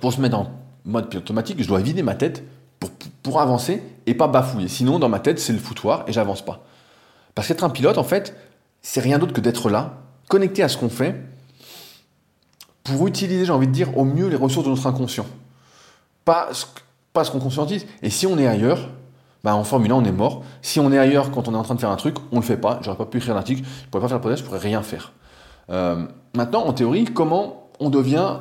[0.00, 0.52] pour se mettre en
[0.84, 2.44] mode automatique, je dois vider ma tête
[2.78, 2.90] pour,
[3.22, 4.68] pour avancer et pas bafouiller.
[4.68, 6.64] Sinon, dans ma tête, c'est le foutoir et j'avance pas.
[7.34, 8.34] Parce qu'être un pilote, en fait,
[8.80, 11.20] c'est rien d'autre que d'être là, connecté à ce qu'on fait,
[12.84, 15.26] pour utiliser, j'ai envie de dire, au mieux les ressources de notre inconscient.
[16.24, 17.84] Pas ce qu'on conscientise.
[18.02, 18.88] Et si on est ailleurs,
[19.46, 20.42] bah, en Formule 1, on est mort.
[20.60, 22.42] Si on est ailleurs quand on est en train de faire un truc, on le
[22.42, 22.80] fait pas.
[22.82, 25.12] J'aurais pas pu écrire l'article, je pourrais pas faire le podcast, je pourrais rien faire.
[25.70, 26.04] Euh,
[26.34, 28.38] maintenant, en théorie, comment on devient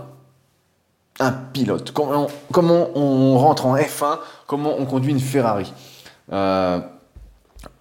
[1.20, 1.91] un pilote?
[1.91, 5.72] Comment, comment on rentre en F1 Comment on conduit une Ferrari?
[6.34, 6.80] Euh,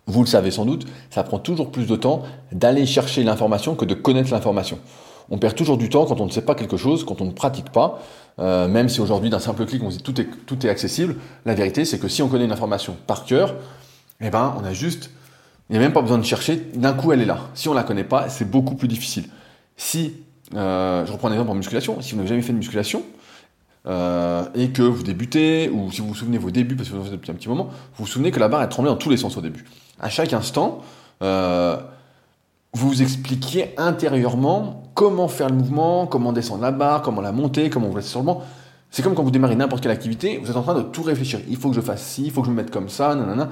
[0.06, 3.86] Vous le savez sans doute, ça prend toujours plus de temps d'aller chercher l'information que
[3.86, 4.78] de connaître l'information.
[5.30, 7.30] On perd toujours du temps quand on ne sait pas quelque chose, quand on ne
[7.30, 8.00] pratique pas.
[8.38, 11.54] Euh, même si aujourd'hui, d'un simple clic, on se dit tout est, est accessible, la
[11.54, 13.54] vérité, c'est que si on connaît une information par cœur,
[14.20, 15.10] eh ben, on a juste,
[15.68, 17.38] il n'y a même pas besoin de chercher, d'un coup, elle est là.
[17.54, 19.26] Si on ne la connaît pas, c'est beaucoup plus difficile.
[19.76, 20.14] Si,
[20.54, 23.02] euh, je reprends un exemple en musculation, si vous n'avez jamais fait de musculation,
[23.86, 27.00] euh, et que vous débutez, ou si vous vous souvenez vos débuts, parce que vous
[27.00, 27.66] en faites depuis un petit moment,
[27.96, 29.64] vous vous souvenez que la barre, elle tremblait dans tous les sens au début.
[30.00, 30.82] À chaque instant,
[32.74, 37.70] vous vous expliquiez intérieurement comment faire le mouvement, comment descendre la barre, comment la monter,
[37.70, 38.42] comment vous placer sur le banc.
[38.90, 41.40] C'est comme quand vous démarrez n'importe quelle activité, vous êtes en train de tout réfléchir.
[41.48, 43.50] Il faut que je fasse ci, il faut que je me mette comme ça, nanana.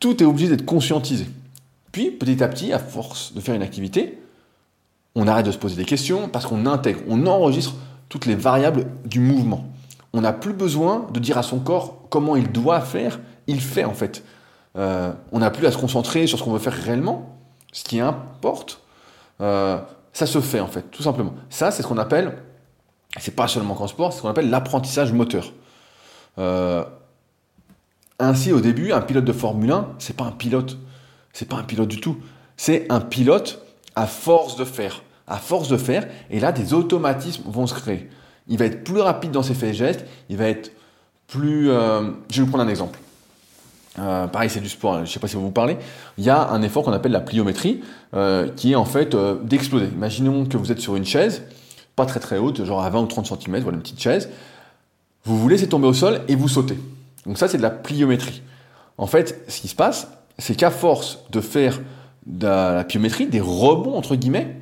[0.00, 1.26] Tout est obligé d'être conscientisé.
[1.92, 4.18] Puis, petit à petit, à force de faire une activité,
[5.14, 7.74] on arrête de se poser des questions parce qu'on intègre, on enregistre
[8.08, 9.64] toutes les variables du mouvement.
[10.14, 13.84] On n'a plus besoin de dire à son corps comment il doit faire, il fait
[13.84, 14.24] en fait.
[14.76, 17.32] Euh, on n'a plus à se concentrer sur ce qu'on veut faire réellement,
[17.72, 18.80] ce qui importe,
[19.40, 19.78] euh,
[20.12, 21.34] ça se fait en fait, tout simplement.
[21.50, 22.36] Ça, c'est ce qu'on appelle,
[23.18, 25.52] c'est pas seulement qu'en sport, c'est ce qu'on appelle l'apprentissage moteur.
[26.38, 26.84] Euh,
[28.18, 30.78] ainsi, au début, un pilote de Formule 1, c'est pas un pilote,
[31.32, 32.18] c'est pas un pilote du tout.
[32.56, 33.64] C'est un pilote
[33.96, 38.08] à force de faire, à force de faire, et là, des automatismes vont se créer.
[38.48, 40.72] Il va être plus rapide dans ses faits et gestes, il va être
[41.26, 41.70] plus.
[41.70, 42.98] Euh, je vais vous prendre un exemple.
[43.98, 45.76] Euh, pareil, c'est du sport, je ne sais pas si vous vous parlez.
[46.16, 47.82] Il y a un effort qu'on appelle la pliométrie,
[48.14, 49.86] euh, qui est en fait euh, d'exploser.
[49.94, 51.42] Imaginons que vous êtes sur une chaise,
[51.94, 54.30] pas très très haute, genre à 20 ou 30 cm, voilà une petite chaise.
[55.24, 56.78] Vous vous laissez tomber au sol et vous sautez.
[57.26, 58.42] Donc ça, c'est de la pliométrie.
[58.98, 61.80] En fait, ce qui se passe, c'est qu'à force de faire
[62.26, 64.56] de la pliométrie, des rebonds entre guillemets,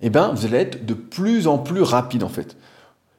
[0.00, 2.56] eh ben, vous allez être de plus en plus rapide en fait.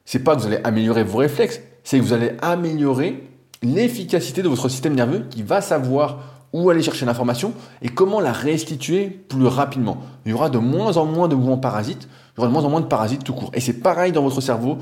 [0.05, 3.30] C'est pas que vous allez améliorer vos réflexes, c'est que vous allez améliorer
[3.61, 6.19] l'efficacité de votre système nerveux qui va savoir
[6.53, 9.97] où aller chercher l'information et comment la restituer plus rapidement.
[10.25, 12.63] Il y aura de moins en moins de mouvements parasites, il y aura de moins
[12.63, 13.51] en moins de parasites tout court.
[13.53, 14.77] Et c'est pareil dans votre cerveau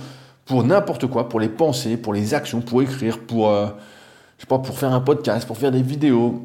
[0.45, 3.67] pour n'importe quoi, pour les pensées, pour les actions, pour écrire, pour, euh,
[4.37, 6.41] je sais pas, pour faire un podcast, pour faire des vidéos,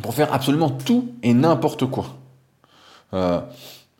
[0.00, 2.06] pour faire absolument tout et n'importe quoi.
[3.12, 3.40] Euh,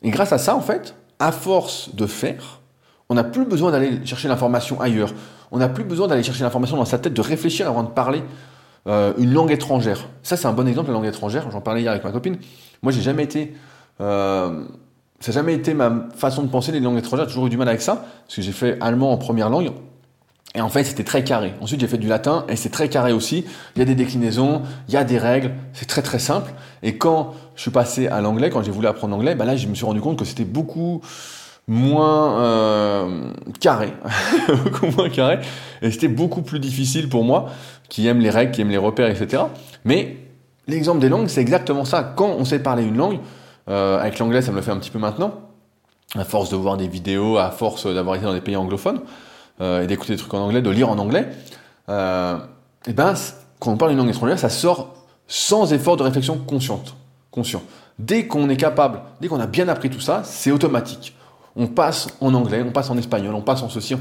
[0.01, 2.59] et grâce à ça, en fait, à force de faire,
[3.09, 5.13] on n'a plus besoin d'aller chercher l'information ailleurs.
[5.51, 8.23] On n'a plus besoin d'aller chercher l'information dans sa tête, de réfléchir avant de parler
[8.87, 10.07] euh, une langue étrangère.
[10.23, 11.49] Ça, c'est un bon exemple, la langue étrangère.
[11.51, 12.37] J'en parlais hier avec ma copine.
[12.81, 13.53] Moi, j'ai jamais été.
[14.01, 14.63] Euh,
[15.19, 17.25] ça n'a jamais été ma façon de penser les langues étrangères.
[17.25, 19.71] J'ai toujours eu du mal avec ça, parce que j'ai fait allemand en première langue.
[20.55, 21.53] Et en fait, c'était très carré.
[21.61, 23.45] Ensuite, j'ai fait du latin, et c'est très carré aussi.
[23.75, 26.51] Il y a des déclinaisons, il y a des règles, c'est très très simple.
[26.81, 29.67] Et quand je suis passé à l'anglais, quand j'ai voulu apprendre l'anglais, bah là, je
[29.67, 31.01] me suis rendu compte que c'était beaucoup
[31.69, 33.93] moins euh, carré,
[34.63, 35.39] beaucoup moins carré,
[35.83, 37.45] et c'était beaucoup plus difficile pour moi,
[37.89, 39.43] qui aime les règles, qui aime les repères, etc.
[39.85, 40.17] Mais
[40.67, 42.03] l'exemple des langues, c'est exactement ça.
[42.15, 43.19] Quand on sait parler une langue,
[43.69, 45.35] euh, avec l'anglais, ça me le fait un petit peu maintenant,
[46.15, 49.01] à force de voir des vidéos, à force d'avoir été dans des pays anglophones,
[49.61, 51.29] euh, et d'écouter des trucs en anglais, de lire en anglais,
[51.87, 53.13] et ben,
[53.59, 54.95] quand on parle une langue étrangère, ça sort
[55.27, 56.95] sans effort de réflexion consciente,
[57.29, 57.61] conscient.
[57.99, 61.15] Dès qu'on est capable, dès qu'on a bien appris tout ça, c'est automatique.
[61.59, 63.95] On passe en anglais, on passe en espagnol, on passe en ceci.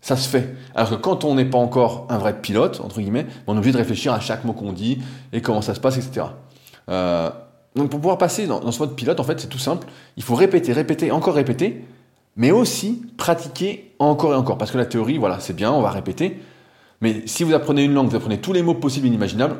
[0.00, 0.54] Ça se fait.
[0.74, 3.72] Alors que quand on n'est pas encore un vrai pilote, entre guillemets, on est obligé
[3.72, 5.00] de réfléchir à chaque mot qu'on dit
[5.32, 6.26] et comment ça se passe, etc.
[6.88, 7.30] Euh,
[7.74, 9.86] donc pour pouvoir passer dans, ce mode pilote, en fait, c'est tout simple.
[10.16, 11.84] Il faut répéter, répéter, encore répéter,
[12.36, 14.58] mais aussi pratiquer encore et encore.
[14.58, 16.40] Parce que la théorie, voilà, c'est bien, on va répéter.
[17.00, 19.56] Mais si vous apprenez une langue, vous apprenez tous les mots possibles et inimaginables,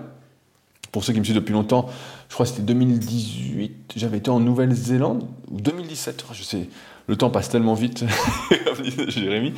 [0.93, 1.89] pour ceux qui me suivent depuis longtemps,
[2.29, 6.69] je crois que c'était 2018, j'avais été en Nouvelle-Zélande, ou 2017, je sais,
[7.07, 8.05] le temps passe tellement vite,
[9.09, 9.53] Jérémy.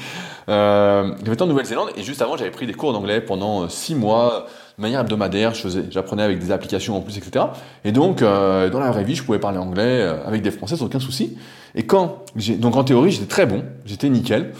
[0.48, 3.92] Euh, j'avais été en Nouvelle-Zélande et juste avant, j'avais pris des cours d'anglais pendant 6
[3.92, 5.52] euh, mois, de manière hebdomadaire,
[5.90, 7.46] j'apprenais avec des applications en plus, etc.
[7.84, 10.76] Et donc, euh, dans la vraie vie, je pouvais parler anglais euh, avec des Français
[10.76, 11.38] sans aucun souci.
[11.76, 14.52] Et quand j'ai, donc en théorie, j'étais très bon, j'étais nickel.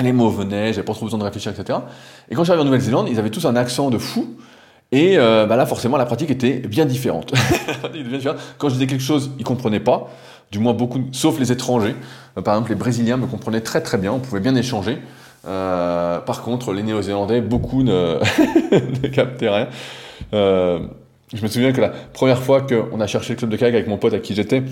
[0.00, 1.78] Les mots venaient, j'avais pas trop besoin de réfléchir, etc.
[2.30, 4.36] Et quand j'arrivais en Nouvelle-Zélande, ils avaient tous un accent de fou.
[4.90, 7.32] Et bah là, forcément, la pratique était bien différente.
[8.58, 10.10] Quand je disais quelque chose, ils comprenaient pas.
[10.52, 11.96] Du moins beaucoup, sauf les étrangers.
[12.36, 14.12] Euh, par exemple, les Brésiliens me comprenaient très très bien.
[14.12, 14.98] On pouvait bien échanger.
[15.48, 18.18] Euh, par contre, les Néo-Zélandais, beaucoup ne,
[19.14, 19.68] captaient rien.
[20.34, 20.80] Euh,
[21.32, 23.88] je me souviens que la première fois qu'on a cherché le club de kayak avec
[23.88, 24.62] mon pote à qui j'étais,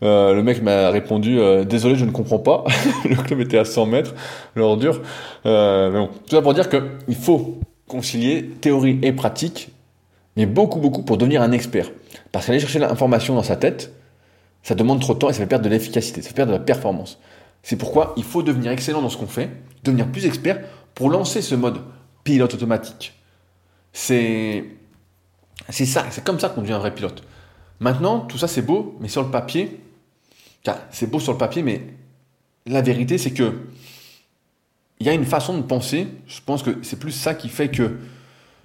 [0.00, 2.64] le mec m'a répondu Désolé, je ne comprends pas.
[3.04, 4.14] le club était à 100 mètres,
[4.54, 5.02] l'ordure.
[5.44, 9.68] Mais bon, tout ça pour dire qu'il faut concilier théorie et pratique,
[10.38, 11.90] mais beaucoup, beaucoup pour devenir un expert.
[12.32, 13.92] Parce qu'aller chercher l'information dans sa tête,
[14.66, 16.58] ça demande trop de temps et ça fait perdre de l'efficacité, ça fait perdre de
[16.58, 17.20] la performance.
[17.62, 19.48] C'est pourquoi il faut devenir excellent dans ce qu'on fait,
[19.84, 20.60] devenir plus expert
[20.92, 21.82] pour lancer ce mode
[22.24, 23.14] pilote automatique.
[23.92, 24.64] C'est
[25.68, 27.22] c'est ça, c'est comme ça qu'on devient un vrai pilote.
[27.78, 29.80] Maintenant, tout ça c'est beau, mais sur le papier,
[30.90, 31.86] c'est beau sur le papier, mais
[32.66, 33.68] la vérité c'est que
[34.98, 37.68] il y a une façon de penser, je pense que c'est plus ça qui fait
[37.68, 37.98] que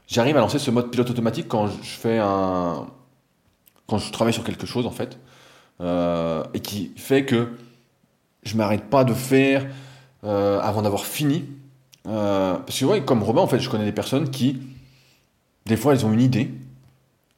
[0.07, 2.87] j'arrive à lancer ce mode pilote automatique quand je fais un.
[3.85, 5.19] quand je travaille sur quelque chose en fait.
[5.81, 7.47] Euh, et qui fait que
[8.43, 9.65] je m'arrête pas de faire
[10.23, 11.45] euh, avant d'avoir fini.
[12.07, 14.59] Euh, parce que, ouais, comme Robin, en fait, je connais des personnes qui,
[15.65, 16.51] des fois, elles ont une idée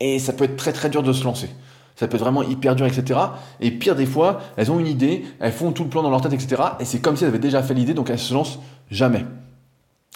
[0.01, 1.49] et ça peut être très très dur de se lancer.
[1.95, 3.19] Ça peut être vraiment hyper dur, etc.
[3.61, 6.19] Et pire des fois, elles ont une idée, elles font tout le plan dans leur
[6.19, 6.61] tête, etc.
[6.79, 8.59] Et c'est comme si elles avaient déjà fait l'idée, donc elles se lancent
[8.91, 9.25] jamais.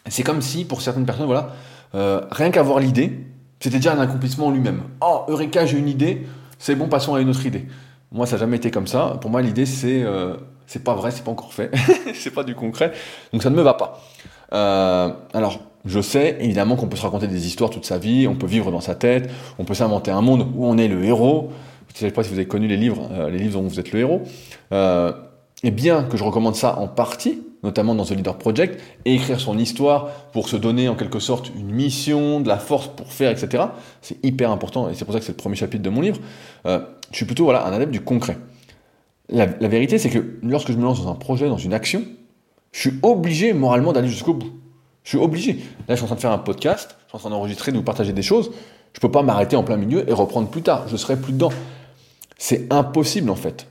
[0.10, 1.53] C'est comme si, pour certaines personnes, voilà,
[1.93, 3.25] rien qu'avoir l'idée,
[3.60, 4.84] c'était déjà un accomplissement en lui-même.
[5.01, 6.25] Oh, Eureka, j'ai une idée,
[6.58, 7.67] c'est bon, passons à une autre idée.
[8.12, 9.17] Moi, ça n'a jamais été comme ça.
[9.22, 11.72] Pour moi, l'idée, c'est euh, c'est pas vrai, c'est pas encore fait,
[12.13, 12.91] c'est pas du concret,
[13.34, 14.02] donc ça ne me va pas.
[14.54, 18.36] Euh, alors, je sais évidemment qu'on peut se raconter des histoires toute sa vie, on
[18.36, 21.52] peut vivre dans sa tête, on peut s'inventer un monde où on est le héros.
[21.96, 23.80] Je ne sais pas si vous avez connu les livres, euh, les livres dont vous
[23.80, 24.22] êtes le héros.
[25.63, 29.39] Et bien que je recommande ça en partie, notamment dans The Leader Project, et écrire
[29.39, 33.30] son histoire pour se donner en quelque sorte une mission, de la force pour faire,
[33.30, 33.65] etc.
[34.01, 36.19] C'est hyper important et c'est pour ça que c'est le premier chapitre de mon livre.
[36.65, 36.80] Euh,
[37.12, 38.38] je suis plutôt voilà un adepte du concret.
[39.30, 42.03] La, la vérité, c'est que lorsque je me lance dans un projet, dans une action,
[42.71, 44.51] je suis obligé moralement d'aller jusqu'au bout.
[45.03, 45.53] Je suis obligé.
[45.88, 47.77] Là, je suis en train de faire un podcast, je suis en train d'enregistrer, de
[47.77, 48.51] vous partager des choses.
[48.93, 50.88] Je ne peux pas m'arrêter en plein milieu et reprendre plus tard.
[50.88, 51.51] Je serai plus dedans.
[52.38, 53.67] C'est impossible en fait.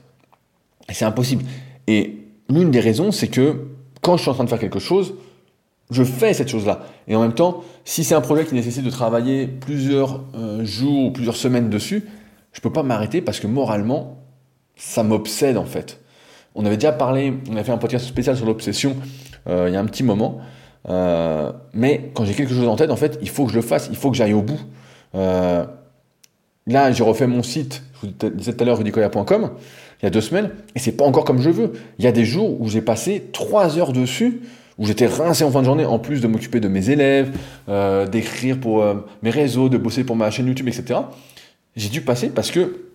[0.89, 1.43] C'est impossible.
[1.87, 3.67] Et l'une des raisons, c'est que
[4.07, 5.15] quand je suis en train de faire quelque chose,
[5.91, 6.85] je fais cette chose-là.
[7.09, 11.07] Et en même temps, si c'est un projet qui nécessite de travailler plusieurs euh, jours
[11.07, 12.05] ou plusieurs semaines dessus,
[12.53, 14.23] je peux pas m'arrêter parce que moralement,
[14.77, 15.99] ça m'obsède en fait.
[16.55, 18.95] On avait déjà parlé, on a fait un podcast spécial sur l'obsession
[19.49, 20.39] euh, il y a un petit moment.
[20.87, 23.61] Euh, mais quand j'ai quelque chose en tête, en fait, il faut que je le
[23.61, 24.61] fasse, il faut que j'aille au bout.
[25.13, 29.51] Là, j'ai refait mon site, je vous disais tout à l'heure, rudicoya.com,
[30.01, 31.73] il y a deux semaines, et c'est pas encore comme je veux.
[31.99, 34.41] Il y a des jours où j'ai passé trois heures dessus,
[34.77, 37.31] où j'étais rincé en fin de journée, en plus de m'occuper de mes élèves,
[37.67, 38.85] euh, d'écrire pour
[39.23, 40.99] mes réseaux, de bosser pour ma chaîne YouTube, etc.
[41.75, 42.85] J'ai dû passer parce que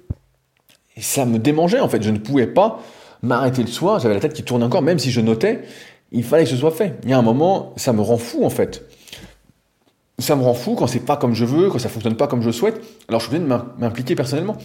[0.96, 2.02] ça me démangeait, en fait.
[2.02, 2.80] Je ne pouvais pas
[3.22, 5.62] m'arrêter le soir, j'avais la tête qui tournait encore, même si je notais,
[6.10, 6.98] il fallait que ce soit fait.
[7.04, 8.84] Il y a un moment, ça me rend fou en fait.
[10.18, 12.42] Ça me rend fou quand c'est pas comme je veux, quand ça fonctionne pas comme
[12.42, 12.80] je souhaite.
[13.08, 13.46] Alors je viens de
[13.78, 14.56] m'impliquer personnellement.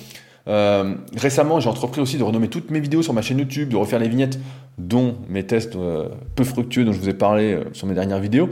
[0.48, 3.76] Euh, récemment, j'ai entrepris aussi de renommer toutes mes vidéos sur ma chaîne YouTube, de
[3.76, 4.40] refaire les vignettes,
[4.78, 8.20] dont mes tests euh, peu fructueux dont je vous ai parlé euh, sur mes dernières
[8.20, 8.50] vidéos.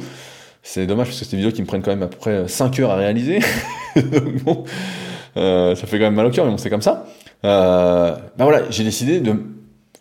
[0.62, 2.48] C'est dommage parce que c'est des vidéos qui me prennent quand même à peu près
[2.48, 3.40] 5 heures à réaliser.
[3.96, 7.06] ça fait quand même mal au cœur, mais bon, c'est comme ça.
[7.44, 9.36] ben voilà, j'ai décidé de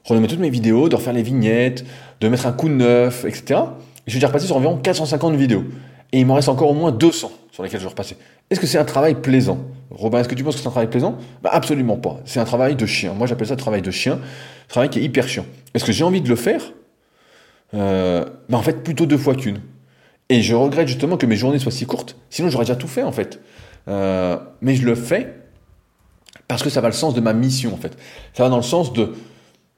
[0.05, 1.85] renommer toutes mes vidéos, de refaire les vignettes,
[2.21, 3.61] de mettre un coup de neuf, etc.
[4.07, 5.65] je vais déjà repasser sur environ 450 vidéos.
[6.13, 8.17] Et il m'en reste encore au moins 200 sur lesquelles je vais repasser.
[8.51, 9.59] Est-ce que c'est un travail plaisant?
[9.91, 11.19] Robin, est-ce que tu penses que c'est un travail plaisant?
[11.43, 12.21] Bah, Absolument pas.
[12.25, 13.13] C'est un travail de chien.
[13.15, 14.19] Moi, j'appelle ça travail de chien.
[14.69, 15.47] Travail qui est hyper chiant.
[15.75, 16.73] Est-ce que j'ai envie de le faire?
[17.75, 19.61] Euh, bah, En fait, plutôt deux fois qu'une.
[20.29, 22.17] Et je regrette justement que mes journées soient si courtes.
[22.31, 23.41] Sinon, j'aurais déjà tout fait, en fait.
[23.89, 25.35] Euh, mais je le fais
[26.49, 27.97] Parce que ça va le sens de ma mission en fait.
[28.33, 29.15] Ça va dans le sens de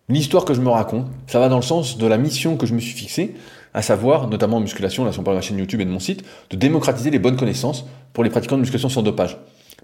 [0.08, 2.74] l'histoire que je me raconte, ça va dans le sens de la mission que je
[2.74, 3.34] me suis fixée,
[3.76, 5.90] à savoir, notamment en musculation, là si on parle de ma chaîne YouTube et de
[5.90, 7.84] mon site, de démocratiser les bonnes connaissances
[8.14, 9.36] pour les pratiquants de musculation sans dopage.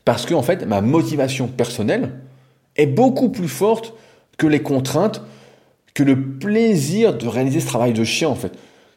[0.06, 2.14] Parce que en fait, ma motivation personnelle
[2.76, 3.92] est beaucoup plus forte
[4.38, 5.20] que les contraintes,
[5.92, 8.52] que le plaisir de réaliser ce travail de chien en fait.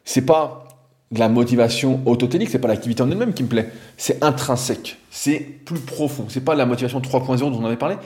[0.06, 0.66] C'est pas
[1.10, 5.40] de la motivation autotélique, c'est pas l'activité en elle-même qui me plaît, c'est intrinsèque, c'est
[5.40, 7.96] plus profond, c'est pas la motivation 3.0 dont on avait parlé.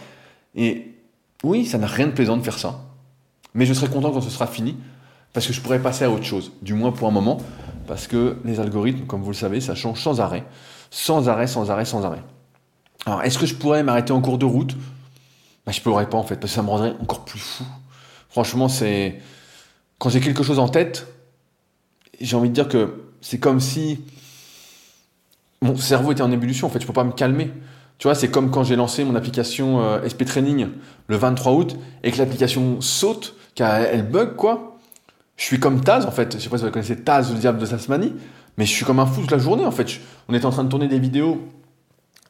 [0.57, 0.89] Et
[1.45, 2.81] oui, ça n'a rien de plaisant de faire ça,
[3.55, 4.77] mais je serai content quand ce sera fini,
[5.33, 7.39] parce que je pourrais passer à autre chose, du moins pour un moment,
[7.87, 10.45] parce que les algorithmes, comme vous le savez, ça change sans arrêt,
[10.91, 12.23] sans arrêt, sans arrêt, sans arrêt.
[13.07, 14.77] Alors, est-ce que je pourrais m'arrêter en cours de route?
[15.67, 17.65] Bah, Je pourrais pas en fait, parce que ça me rendrait encore plus fou.
[18.29, 19.21] Franchement, c'est
[19.99, 21.07] quand j'ai quelque chose en tête,
[22.21, 24.01] j'ai envie de dire que c'est comme si
[25.63, 26.67] mon cerveau était en ébullition.
[26.67, 27.51] En fait, je peux pas me calmer.
[27.99, 30.69] Tu vois, c'est comme quand j'ai lancé mon application euh, SP Training
[31.09, 34.70] le 23 août et que l'application saute, qu'elle bug quoi.
[35.41, 36.37] Je suis comme Taz en fait.
[36.37, 38.13] Je sais pas si vous connaissez Taz, le diable de Tasmanie,
[38.59, 39.99] mais je suis comme un fou toute la journée en fait.
[40.29, 41.41] on était en train de tourner des vidéos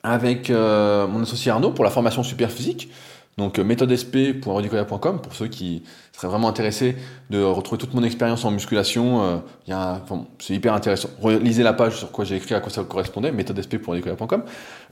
[0.04, 2.88] avec euh, mon associé Arnaud pour la formation super physique.
[3.36, 6.94] Donc euh, méthodesp.rudicoya.com pour ceux qui seraient vraiment intéressés
[7.30, 9.42] de retrouver toute mon expérience en musculation.
[9.66, 11.08] Euh, c'est hyper intéressant.
[11.24, 14.44] Lisez la page sur quoi j'ai écrit, à quoi ça correspondait, méthodesp.rudicoya.com.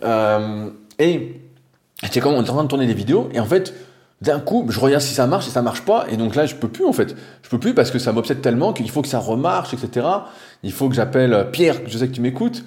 [0.02, 1.40] Euh, et
[2.10, 3.72] c'est comme on est en train de tourner des vidéos et en fait
[4.20, 6.54] d'un coup je regarde si ça marche, si ça marche pas et donc là je
[6.54, 7.14] peux plus en fait.
[7.42, 10.06] Je peux plus parce que ça m'obsède tellement qu'il faut que ça remarche, etc.
[10.62, 12.64] Il faut que j'appelle Pierre, je sais que tu m'écoutes,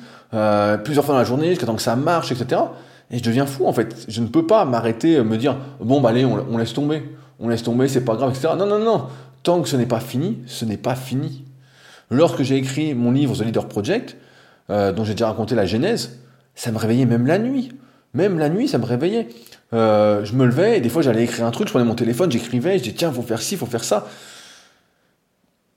[0.83, 2.61] plusieurs fois dans la journée jusqu'à temps que ça marche, etc.
[3.11, 4.05] Et je deviens fou en fait.
[4.07, 7.03] Je ne peux pas m'arrêter, me dire bon bah allez, on, laisse tomber,
[7.39, 8.53] on laisse tomber, c'est pas grave, etc.
[8.57, 9.07] Non, non, non.
[9.43, 11.43] Tant que ce n'est pas fini, ce n'est pas fini.
[12.09, 14.15] Lorsque j'ai écrit mon livre The Leader Project,
[14.69, 16.19] euh, dont j'ai déjà raconté la genèse,
[16.55, 17.71] ça me réveillait même la nuit.
[18.13, 19.27] Même la nuit, ça me réveillait.
[19.73, 22.29] Euh, je me levais et des fois j'allais écrire un truc, je prenais mon téléphone,
[22.29, 24.07] j'écrivais, je disais tiens, faut faire ci, faut faire ça.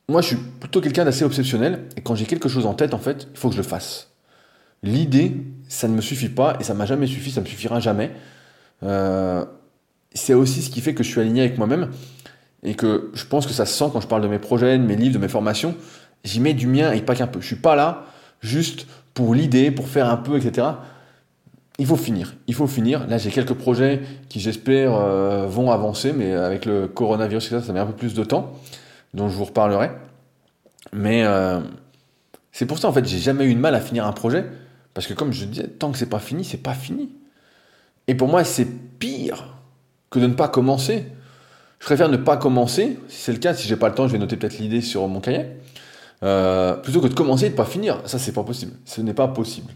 [0.08, 2.98] Moi, je suis plutôt quelqu'un d'assez obsessionnel et quand j'ai quelque chose en tête, en
[2.98, 4.10] fait, il faut que je le fasse.
[4.82, 5.34] L'idée,
[5.68, 8.10] ça ne me suffit pas et ça m'a jamais suffi, ça me suffira jamais.
[8.82, 9.46] Euh,
[10.12, 11.90] c'est aussi ce qui fait que je suis aligné avec moi-même
[12.62, 14.84] et que je pense que ça se sent quand je parle de mes projets, de
[14.84, 15.74] mes livres, de mes formations.
[16.22, 17.40] J'y mets du mien et pas qu'un peu.
[17.40, 18.04] Je suis pas là
[18.40, 20.66] juste pour l'idée, pour faire un peu, etc.
[21.78, 22.36] Il faut finir.
[22.46, 23.06] Il faut finir.
[23.08, 27.72] Là, j'ai quelques projets qui, j'espère, euh, vont avancer, mais avec le coronavirus, ça, ça
[27.72, 28.52] met un peu plus de temps,
[29.12, 29.90] dont je vous reparlerai.
[30.92, 31.60] Mais euh,
[32.52, 34.44] c'est pour ça, en fait, j'ai jamais eu de mal à finir un projet
[34.94, 37.10] parce que comme je disais, tant que c'est pas fini, c'est pas fini.
[38.06, 38.66] Et pour moi, c'est
[38.98, 39.56] pire
[40.10, 41.06] que de ne pas commencer.
[41.80, 44.12] Je préfère ne pas commencer, si c'est le cas, si j'ai pas le temps, je
[44.12, 45.46] vais noter peut-être l'idée sur mon cahier,
[46.22, 48.00] euh, plutôt que de commencer et de pas finir.
[48.06, 48.72] Ça, c'est pas possible.
[48.84, 49.72] Ce n'est pas possible.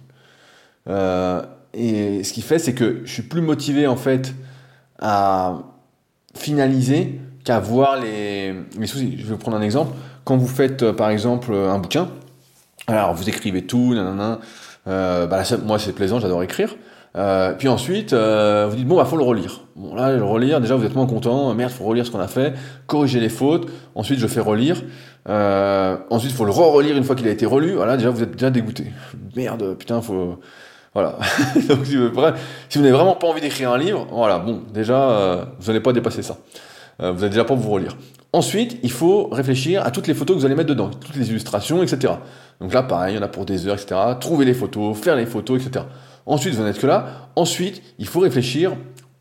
[1.75, 4.35] Et ce qui fait, c'est que je suis plus motivé en fait
[4.99, 5.59] à
[6.35, 9.17] finaliser qu'à voir les, mes soucis.
[9.19, 9.95] Je vais vous prendre un exemple.
[10.25, 12.09] Quand vous faites, euh, par exemple, un bouquin,
[12.87, 14.41] alors vous écrivez tout, nanana,
[14.87, 16.75] euh, bah, moi, c'est plaisant, j'adore écrire.
[17.17, 19.63] Euh, puis ensuite, euh, vous dites bon, bah faut le relire.
[19.77, 21.53] Bon là, le relire, déjà vous êtes moins content.
[21.55, 22.55] Merde, faut relire ce qu'on a fait,
[22.87, 23.69] corriger les fautes.
[23.95, 24.83] Ensuite, je fais relire.
[25.29, 27.75] Euh, ensuite, il faut le re-relire une fois qu'il a été relu.
[27.75, 28.93] Voilà, déjà vous êtes déjà dégoûté.
[29.37, 30.39] Merde, putain, faut.
[30.99, 31.17] Voilà.
[31.69, 32.11] Donc, si vous,
[32.83, 36.23] n'avez vraiment pas envie d'écrire un livre, voilà, bon, déjà, euh, vous n'allez pas dépasser
[36.23, 36.39] ça.
[37.01, 37.97] Euh, vous n'allez déjà pas vous relire.
[38.33, 41.31] Ensuite, il faut réfléchir à toutes les photos que vous allez mettre dedans, toutes les
[41.31, 42.15] illustrations, etc.
[42.61, 43.95] Donc là, pareil, il y en a pour des heures, etc.
[44.19, 45.85] Trouver les photos, faire les photos, etc.
[46.27, 47.29] Ensuite, vous n'êtes que là.
[47.37, 48.73] Ensuite, il faut réfléchir,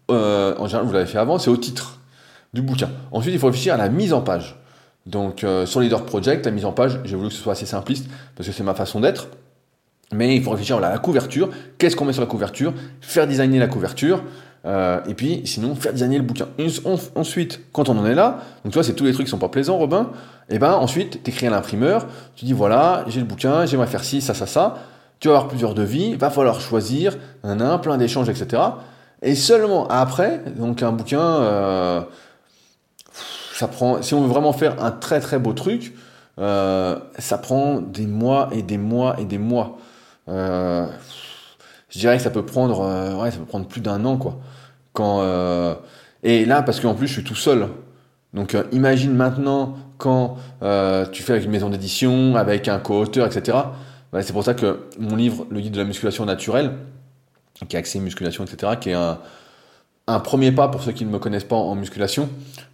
[0.09, 1.99] euh, en général, vous l'avez fait avant, c'est au titre
[2.55, 2.89] du bouquin.
[3.11, 4.55] Ensuite, il faut réfléchir à la mise en page.
[5.05, 8.09] Donc, sur Leader Project, la mise en page, j'ai voulu que ce soit assez simpliste,
[8.35, 9.27] parce que c'est ma façon d'être.
[10.13, 11.49] Mais il faut réfléchir à la couverture.
[11.77, 12.73] Qu'est-ce qu'on met sur la couverture?
[13.01, 14.23] Faire designer la couverture.
[14.65, 16.47] Euh, et puis, sinon, faire designer le bouquin.
[17.15, 19.37] ensuite, quand on en est là, donc tu vois, c'est tous les trucs qui sont
[19.37, 20.11] pas plaisants, Robin.
[20.49, 23.87] Et eh ben ensuite, tu écris à l'imprimeur, tu dis voilà, j'ai le bouquin, j'aimerais
[23.87, 24.77] faire ci, ça, ça, ça.
[25.19, 28.61] Tu vas avoir plusieurs devis, va falloir choisir, un, un plein d'échanges, etc.
[29.21, 32.01] Et seulement après, donc un bouquin, euh,
[33.53, 35.93] ça prend, si on veut vraiment faire un très très beau truc,
[36.39, 39.77] euh, ça prend des mois et des mois et des mois.
[40.27, 44.39] Je dirais que ça peut prendre, ouais, ça peut prendre plus d'un an, quoi.
[44.97, 45.75] Quand, euh,
[46.23, 47.67] et là, parce qu'en plus, je suis tout seul.
[48.33, 53.27] Donc, euh, imagine maintenant quand euh, tu fais avec une maison d'édition, avec un co-auteur,
[53.27, 53.59] etc.
[54.21, 56.71] c'est pour ça que mon livre, Le guide de la musculation naturelle,
[57.69, 59.19] qui est axé musculation, etc., qui est un,
[60.07, 62.27] un premier pas pour ceux qui ne me connaissent pas en, musculation,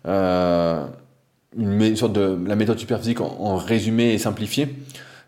[0.06, 4.74] une, sorte de la méthode superphysique en, en résumé et simplifié.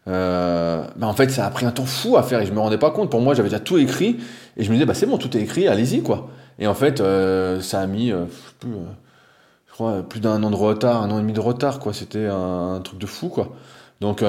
[0.08, 2.78] Euh, en fait, ça a pris un temps fou à faire et je me rendais
[2.78, 3.10] pas compte.
[3.10, 4.18] Pour moi, j'avais déjà tout écrit
[4.58, 6.30] et je me disais, bah c'est bon, tout est écrit, allez-y quoi.
[6.60, 7.04] Et en fait,
[7.62, 8.14] ça a mis
[9.72, 11.94] crois, plus d'un an de retard, un an et demi de retard, quoi.
[11.94, 13.54] C'était un, truc de fou, quoi.
[14.00, 14.24] Donc,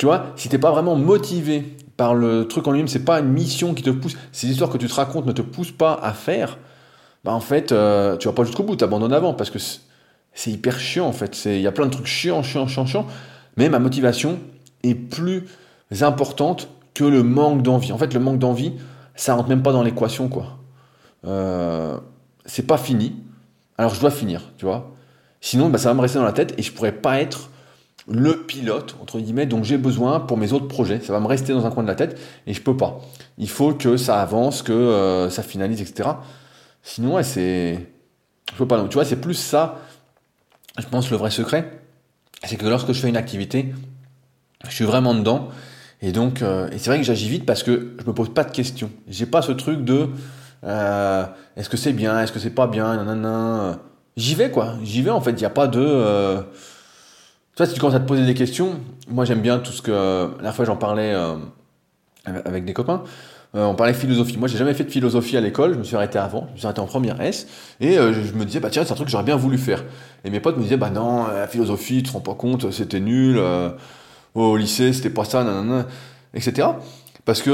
[0.00, 3.28] tu vois, si t'es pas vraiment motivé par le truc en lui-même, c'est pas une
[3.28, 6.14] mission qui te pousse, ces histoires que tu te racontes ne te poussent pas à
[6.14, 6.56] faire,
[7.24, 10.50] bah en fait, euh, tu vas pas jusqu'au bout, tu abandonnes avant parce que c'est
[10.50, 11.38] hyper chiant en fait.
[11.44, 13.06] Il y a plein de trucs chiants, chiants, chiants, chiants.
[13.58, 14.38] Mais ma motivation
[14.82, 15.46] est plus
[16.00, 17.92] importante que le manque d'envie.
[17.92, 18.72] En fait, le manque d'envie,
[19.14, 20.58] ça rentre même pas dans l'équation quoi.
[21.26, 21.98] Euh,
[22.46, 23.16] c'est pas fini.
[23.78, 24.94] Alors je dois finir, tu vois.
[25.40, 27.50] Sinon, bah, ça va me rester dans la tête et je pourrais pas être
[28.08, 31.00] le pilote, entre guillemets, dont j'ai besoin pour mes autres projets.
[31.00, 33.00] Ça va me rester dans un coin de la tête et je peux pas.
[33.38, 36.10] Il faut que ça avance, que euh, ça finalise, etc.
[36.82, 37.88] Sinon, ouais, c'est.
[38.52, 38.82] Je peux pas.
[38.88, 39.78] Tu vois, c'est plus ça,
[40.78, 41.80] je pense, le vrai secret.
[42.44, 43.72] C'est que lorsque je fais une activité,
[44.68, 45.48] je suis vraiment dedans.
[46.02, 48.44] Et donc, euh, et c'est vrai que j'agis vite parce que je me pose pas
[48.44, 48.90] de questions.
[49.08, 50.08] J'ai pas ce truc de
[50.64, 51.24] euh,
[51.56, 53.78] est-ce que c'est bien, est-ce que c'est pas bien, nanana.
[54.16, 55.32] J'y vais quoi, j'y vais en fait.
[55.32, 55.80] Il n'y a pas de.
[55.80, 56.40] Euh...
[57.54, 59.82] Tu vois, si tu commences à te poser des questions, moi j'aime bien tout ce
[59.82, 60.30] que.
[60.42, 61.34] La fois j'en parlais euh,
[62.24, 63.02] avec des copains.
[63.52, 64.38] On parlait philosophie.
[64.38, 65.72] Moi, j'ai jamais fait de philosophie à l'école.
[65.72, 66.46] Je me suis arrêté avant.
[66.50, 67.48] Je me suis arrêté en première S.
[67.80, 69.82] Et je me disais, bah tiens, c'est un truc que j'aurais bien voulu faire.
[70.22, 73.00] Et mes potes me disaient, bah non, la philosophie, tu te rends pas compte, c'était
[73.00, 73.42] nul.
[74.34, 75.44] Au lycée, c'était pas ça,
[76.34, 76.68] etc.
[77.24, 77.50] Parce que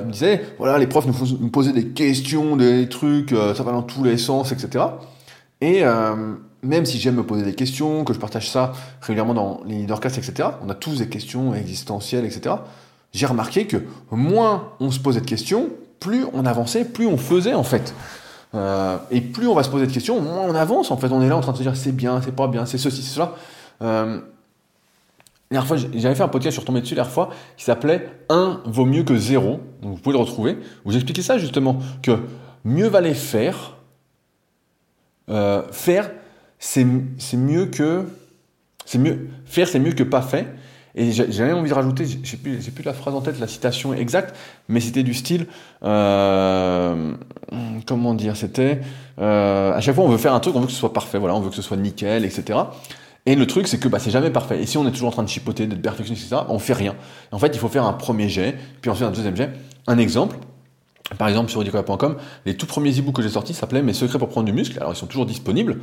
[0.00, 3.82] ils me disaient, voilà, les profs nous, posaient des questions, des trucs, ça va dans
[3.82, 4.84] tous les sens, etc.
[5.60, 5.82] Et
[6.62, 10.18] même si j'aime me poser des questions, que je partage ça régulièrement dans les leadercasts,
[10.18, 12.56] etc., on a tous des questions existentielles, etc
[13.12, 13.78] j'ai remarqué que
[14.10, 15.68] moins on se posait de questions,
[15.98, 17.94] plus on avançait, plus on faisait en fait.
[18.54, 21.08] Euh, et plus on va se poser de questions, moins on avance en fait.
[21.08, 23.02] On est là en train de se dire c'est bien, c'est pas bien, c'est ceci,
[23.02, 23.34] c'est cela.
[23.82, 24.22] Euh, la
[25.50, 28.62] dernière fois, j'avais fait un podcast sur tombé dessus la dernière fois qui s'appelait 1
[28.66, 29.60] vaut mieux que 0.
[29.82, 30.58] Donc vous pouvez le retrouver.
[30.84, 32.20] Où j'expliquais ça justement, que
[32.64, 33.76] mieux valait faire.
[35.28, 36.10] Euh, faire,
[36.58, 38.06] c'est mieux que.
[38.84, 39.28] C'est mieux.
[39.44, 40.46] Faire, c'est mieux que pas fait.
[40.94, 44.34] Et j'avais envie de rajouter, j'ai plus, plus la phrase en tête, la citation exacte,
[44.68, 45.46] mais c'était du style,
[45.84, 47.12] euh,
[47.86, 48.80] comment dire, c'était,
[49.20, 51.18] euh, à chaque fois on veut faire un truc, on veut que ce soit parfait,
[51.18, 52.58] voilà, on veut que ce soit nickel, etc.
[53.26, 54.62] Et le truc, c'est que bah, c'est jamais parfait.
[54.62, 56.94] Et si on est toujours en train de chipoter, d'être perfectionniste, etc., on fait rien.
[57.32, 59.50] En fait, il faut faire un premier jet, puis ensuite un deuxième jet.
[59.86, 60.36] Un exemple,
[61.18, 62.16] par exemple, sur edicola.com,
[62.46, 64.78] les tout premiers e-books que j'ai sortis s'appelaient Mes secrets pour prendre du muscle.
[64.78, 65.78] Alors, ils sont toujours disponibles.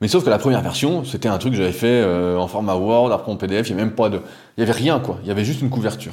[0.00, 2.74] Mais sauf que la première version, c'était un truc que j'avais fait euh, en format
[2.74, 4.20] Word, après en PDF, il n'y avait même pas de.
[4.56, 5.18] Il n'y avait rien, quoi.
[5.22, 6.12] Il y avait juste une couverture.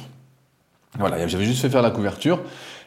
[0.98, 2.40] Voilà, j'avais juste fait faire la couverture.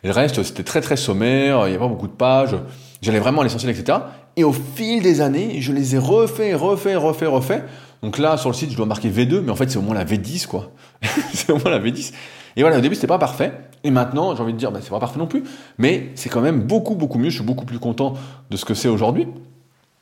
[0.04, 2.56] Et le reste, c'était très très sommaire, il n'y avait pas beaucoup de pages.
[3.02, 4.00] J'allais vraiment à l'essentiel, etc.
[4.36, 7.64] Et au fil des années, je les ai refait, refait, refait, refait.
[8.02, 9.96] Donc là, sur le site, je dois marquer V2, mais en fait, c'est au moins
[9.96, 10.72] la V10, quoi.
[11.34, 12.14] c'est au moins la V10.
[12.56, 13.52] Et voilà, au début, c'était pas parfait.
[13.84, 15.44] Et maintenant, j'ai envie de dire, bah, c'est pas parfait non plus.
[15.78, 17.30] Mais c'est quand même beaucoup, beaucoup mieux.
[17.30, 18.14] Je suis beaucoup plus content
[18.50, 19.28] de ce que c'est aujourd'hui.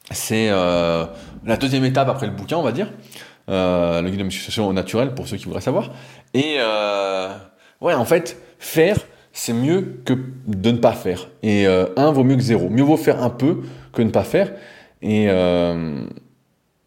[0.09, 1.05] C'est euh,
[1.45, 2.91] la deuxième étape après le bouquin, on va dire.
[3.49, 5.91] Euh, le guide de musculation au naturel, pour ceux qui voudraient savoir.
[6.33, 7.33] Et euh,
[7.81, 8.97] ouais, en fait, faire,
[9.33, 10.13] c'est mieux que
[10.47, 11.29] de ne pas faire.
[11.43, 12.69] Et euh, un vaut mieux que zéro.
[12.69, 13.61] Mieux vaut faire un peu
[13.93, 14.53] que ne pas faire.
[15.01, 16.03] Et euh,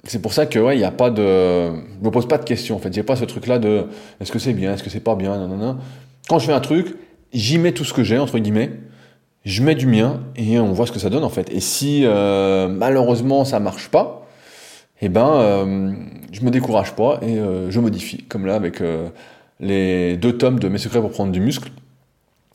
[0.05, 2.77] c'est pour ça que ouais, il a pas de, je me pose pas de questions
[2.77, 2.93] en fait.
[2.93, 3.87] J'ai pas ce truc là de
[4.21, 5.79] est-ce que c'est bien, est-ce que c'est pas bien, non, non, non.
[6.29, 6.95] Quand je fais un truc,
[7.33, 8.71] j'y mets tout ce que j'ai entre guillemets.
[9.45, 11.51] Je mets du mien et on voit ce que ça donne en fait.
[11.51, 14.27] Et si euh, malheureusement ça marche pas,
[15.03, 15.93] eh ben euh,
[16.33, 18.25] je me décourage pas et euh, je modifie.
[18.25, 19.09] Comme là avec euh,
[19.61, 21.71] les deux tomes de Mes secrets pour prendre du muscle.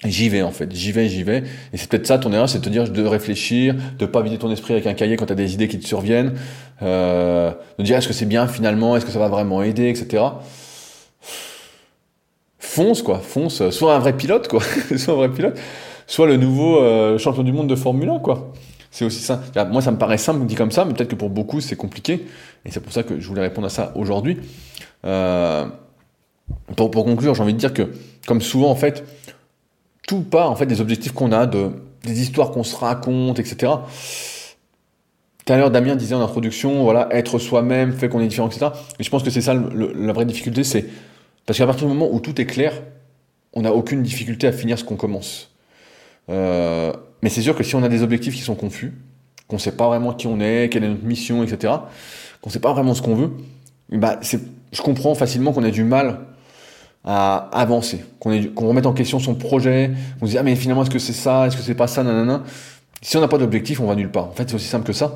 [0.06, 1.44] J'y vais en fait, j'y vais, j'y vais.
[1.74, 4.38] Et c'est peut-être ça ton erreur, c'est de te dire de réfléchir, de pas vider
[4.38, 6.36] ton esprit avec un cahier quand tu as des idées qui te surviennent,
[6.82, 10.24] euh, de dire est-ce que c'est bien finalement, est-ce que ça va vraiment aider, etc.
[12.60, 14.62] Fonce quoi, fonce, soit un vrai pilote quoi,
[14.96, 15.60] soit un vrai pilote,
[16.08, 18.54] soit le nouveau euh, champion du monde de Formule 1 quoi.
[18.92, 19.42] C'est aussi ça.
[19.70, 22.26] Moi ça me paraît simple dit comme ça, mais peut-être que pour beaucoup c'est compliqué.
[22.64, 24.38] Et c'est pour ça que je voulais répondre à ça aujourd'hui.
[25.06, 25.66] Euh,
[26.78, 27.92] pour, pour conclure, j'ai envie de dire que,
[28.26, 29.04] comme souvent en fait,
[30.10, 31.70] tout part en fait des objectifs qu'on a, de,
[32.04, 33.74] des histoires qu'on se raconte, etc.
[35.46, 38.72] Tout à l'heure, Damien disait en introduction, voilà, être soi-même fait qu'on est différent, etc.
[39.00, 40.88] Et je pense que c'est ça la vraie difficulté, c'est
[41.46, 42.74] parce qu'à partir du moment où tout est clair,
[43.54, 45.52] on n'a aucune difficulté à finir ce qu'on commence.
[46.30, 46.92] Euh,
[47.22, 48.96] mais c'est sûr que si on a des objectifs qui sont confus,
[49.48, 51.72] qu'on ne sait pas vraiment qui on est, quelle est notre mission, etc.,
[52.42, 53.30] qu'on ne sait pas vraiment ce qu'on veut,
[53.92, 56.22] bah, je comprends facilement qu'on ait du mal
[57.04, 59.92] à avancer, qu'on remette en question son projet,
[60.22, 62.04] on se dit ah mais finalement est-ce que c'est ça, est-ce que c'est pas ça,
[62.04, 62.44] nanana.
[63.02, 64.26] Si on n'a pas d'objectif, on va nulle part.
[64.26, 65.16] En fait, c'est aussi simple que ça.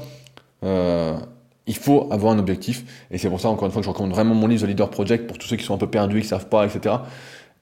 [0.64, 1.18] Euh,
[1.68, 4.12] il faut avoir un objectif, et c'est pour ça encore une fois que je recommande
[4.12, 6.28] vraiment mon livre The Leader Project pour tous ceux qui sont un peu perdus, qui
[6.28, 6.96] savent pas, etc.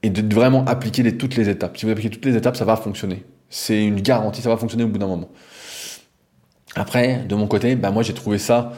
[0.03, 1.77] Et de vraiment appliquer les, toutes les étapes.
[1.77, 3.23] Si vous appliquez toutes les étapes, ça va fonctionner.
[3.49, 5.29] C'est une garantie, ça va fonctionner au bout d'un moment.
[6.75, 8.71] Après, de mon côté, bah moi j'ai trouvé ça,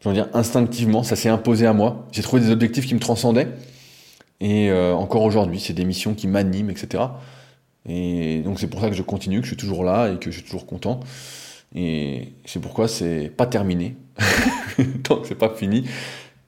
[0.00, 2.06] je veux dire, instinctivement, ça s'est imposé à moi.
[2.12, 3.48] J'ai trouvé des objectifs qui me transcendaient.
[4.40, 7.04] Et euh, encore aujourd'hui, c'est des missions qui m'animent, etc.
[7.86, 10.30] Et donc c'est pour ça que je continue, que je suis toujours là et que
[10.30, 11.00] je suis toujours content.
[11.74, 13.96] Et c'est pourquoi c'est pas terminé,
[15.02, 15.84] tant que c'est pas fini.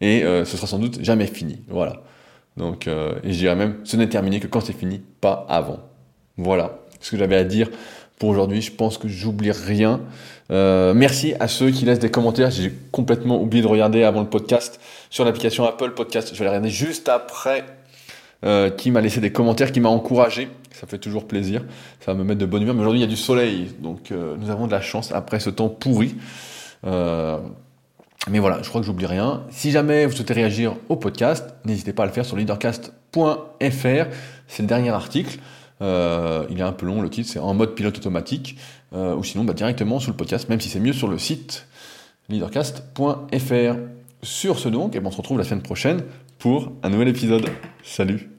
[0.01, 1.63] Et euh, ce sera sans doute jamais fini.
[1.69, 2.03] Voilà.
[2.57, 5.81] Donc, euh, et je dirais même, ce n'est terminé que quand c'est fini, pas avant.
[6.37, 7.71] Voilà ce que j'avais à dire
[8.19, 8.63] pour aujourd'hui.
[8.63, 10.01] Je pense que j'oublie rien.
[10.51, 12.51] Euh, merci à ceux qui laissent des commentaires.
[12.51, 16.31] J'ai complètement oublié de regarder avant le podcast sur l'application Apple Podcast.
[16.33, 17.65] Je vais regarder juste après.
[18.45, 20.49] Euh, qui m'a laissé des commentaires, qui m'a encouragé.
[20.71, 21.65] Ça fait toujours plaisir.
[22.01, 22.75] Ça va me mettre de bonne humeur.
[22.75, 23.73] Mais aujourd'hui, il y a du soleil.
[23.81, 26.15] Donc, euh, nous avons de la chance après ce temps pourri.
[28.29, 29.45] Mais voilà, je crois que j'oublie rien.
[29.51, 34.07] Si jamais vous souhaitez réagir au podcast, n'hésitez pas à le faire sur leadercast.fr.
[34.49, 35.39] C'est le dernier article.
[35.83, 38.57] Euh, il est un peu long, le titre, c'est en mode pilote automatique.
[38.93, 41.67] Euh, ou sinon, bah, directement sous le podcast, même si c'est mieux sur le site
[42.29, 43.77] leadercast.fr.
[44.23, 46.03] Sur ce donc, et eh ben, on se retrouve la semaine prochaine
[46.39, 47.49] pour un nouvel épisode.
[47.83, 48.36] Salut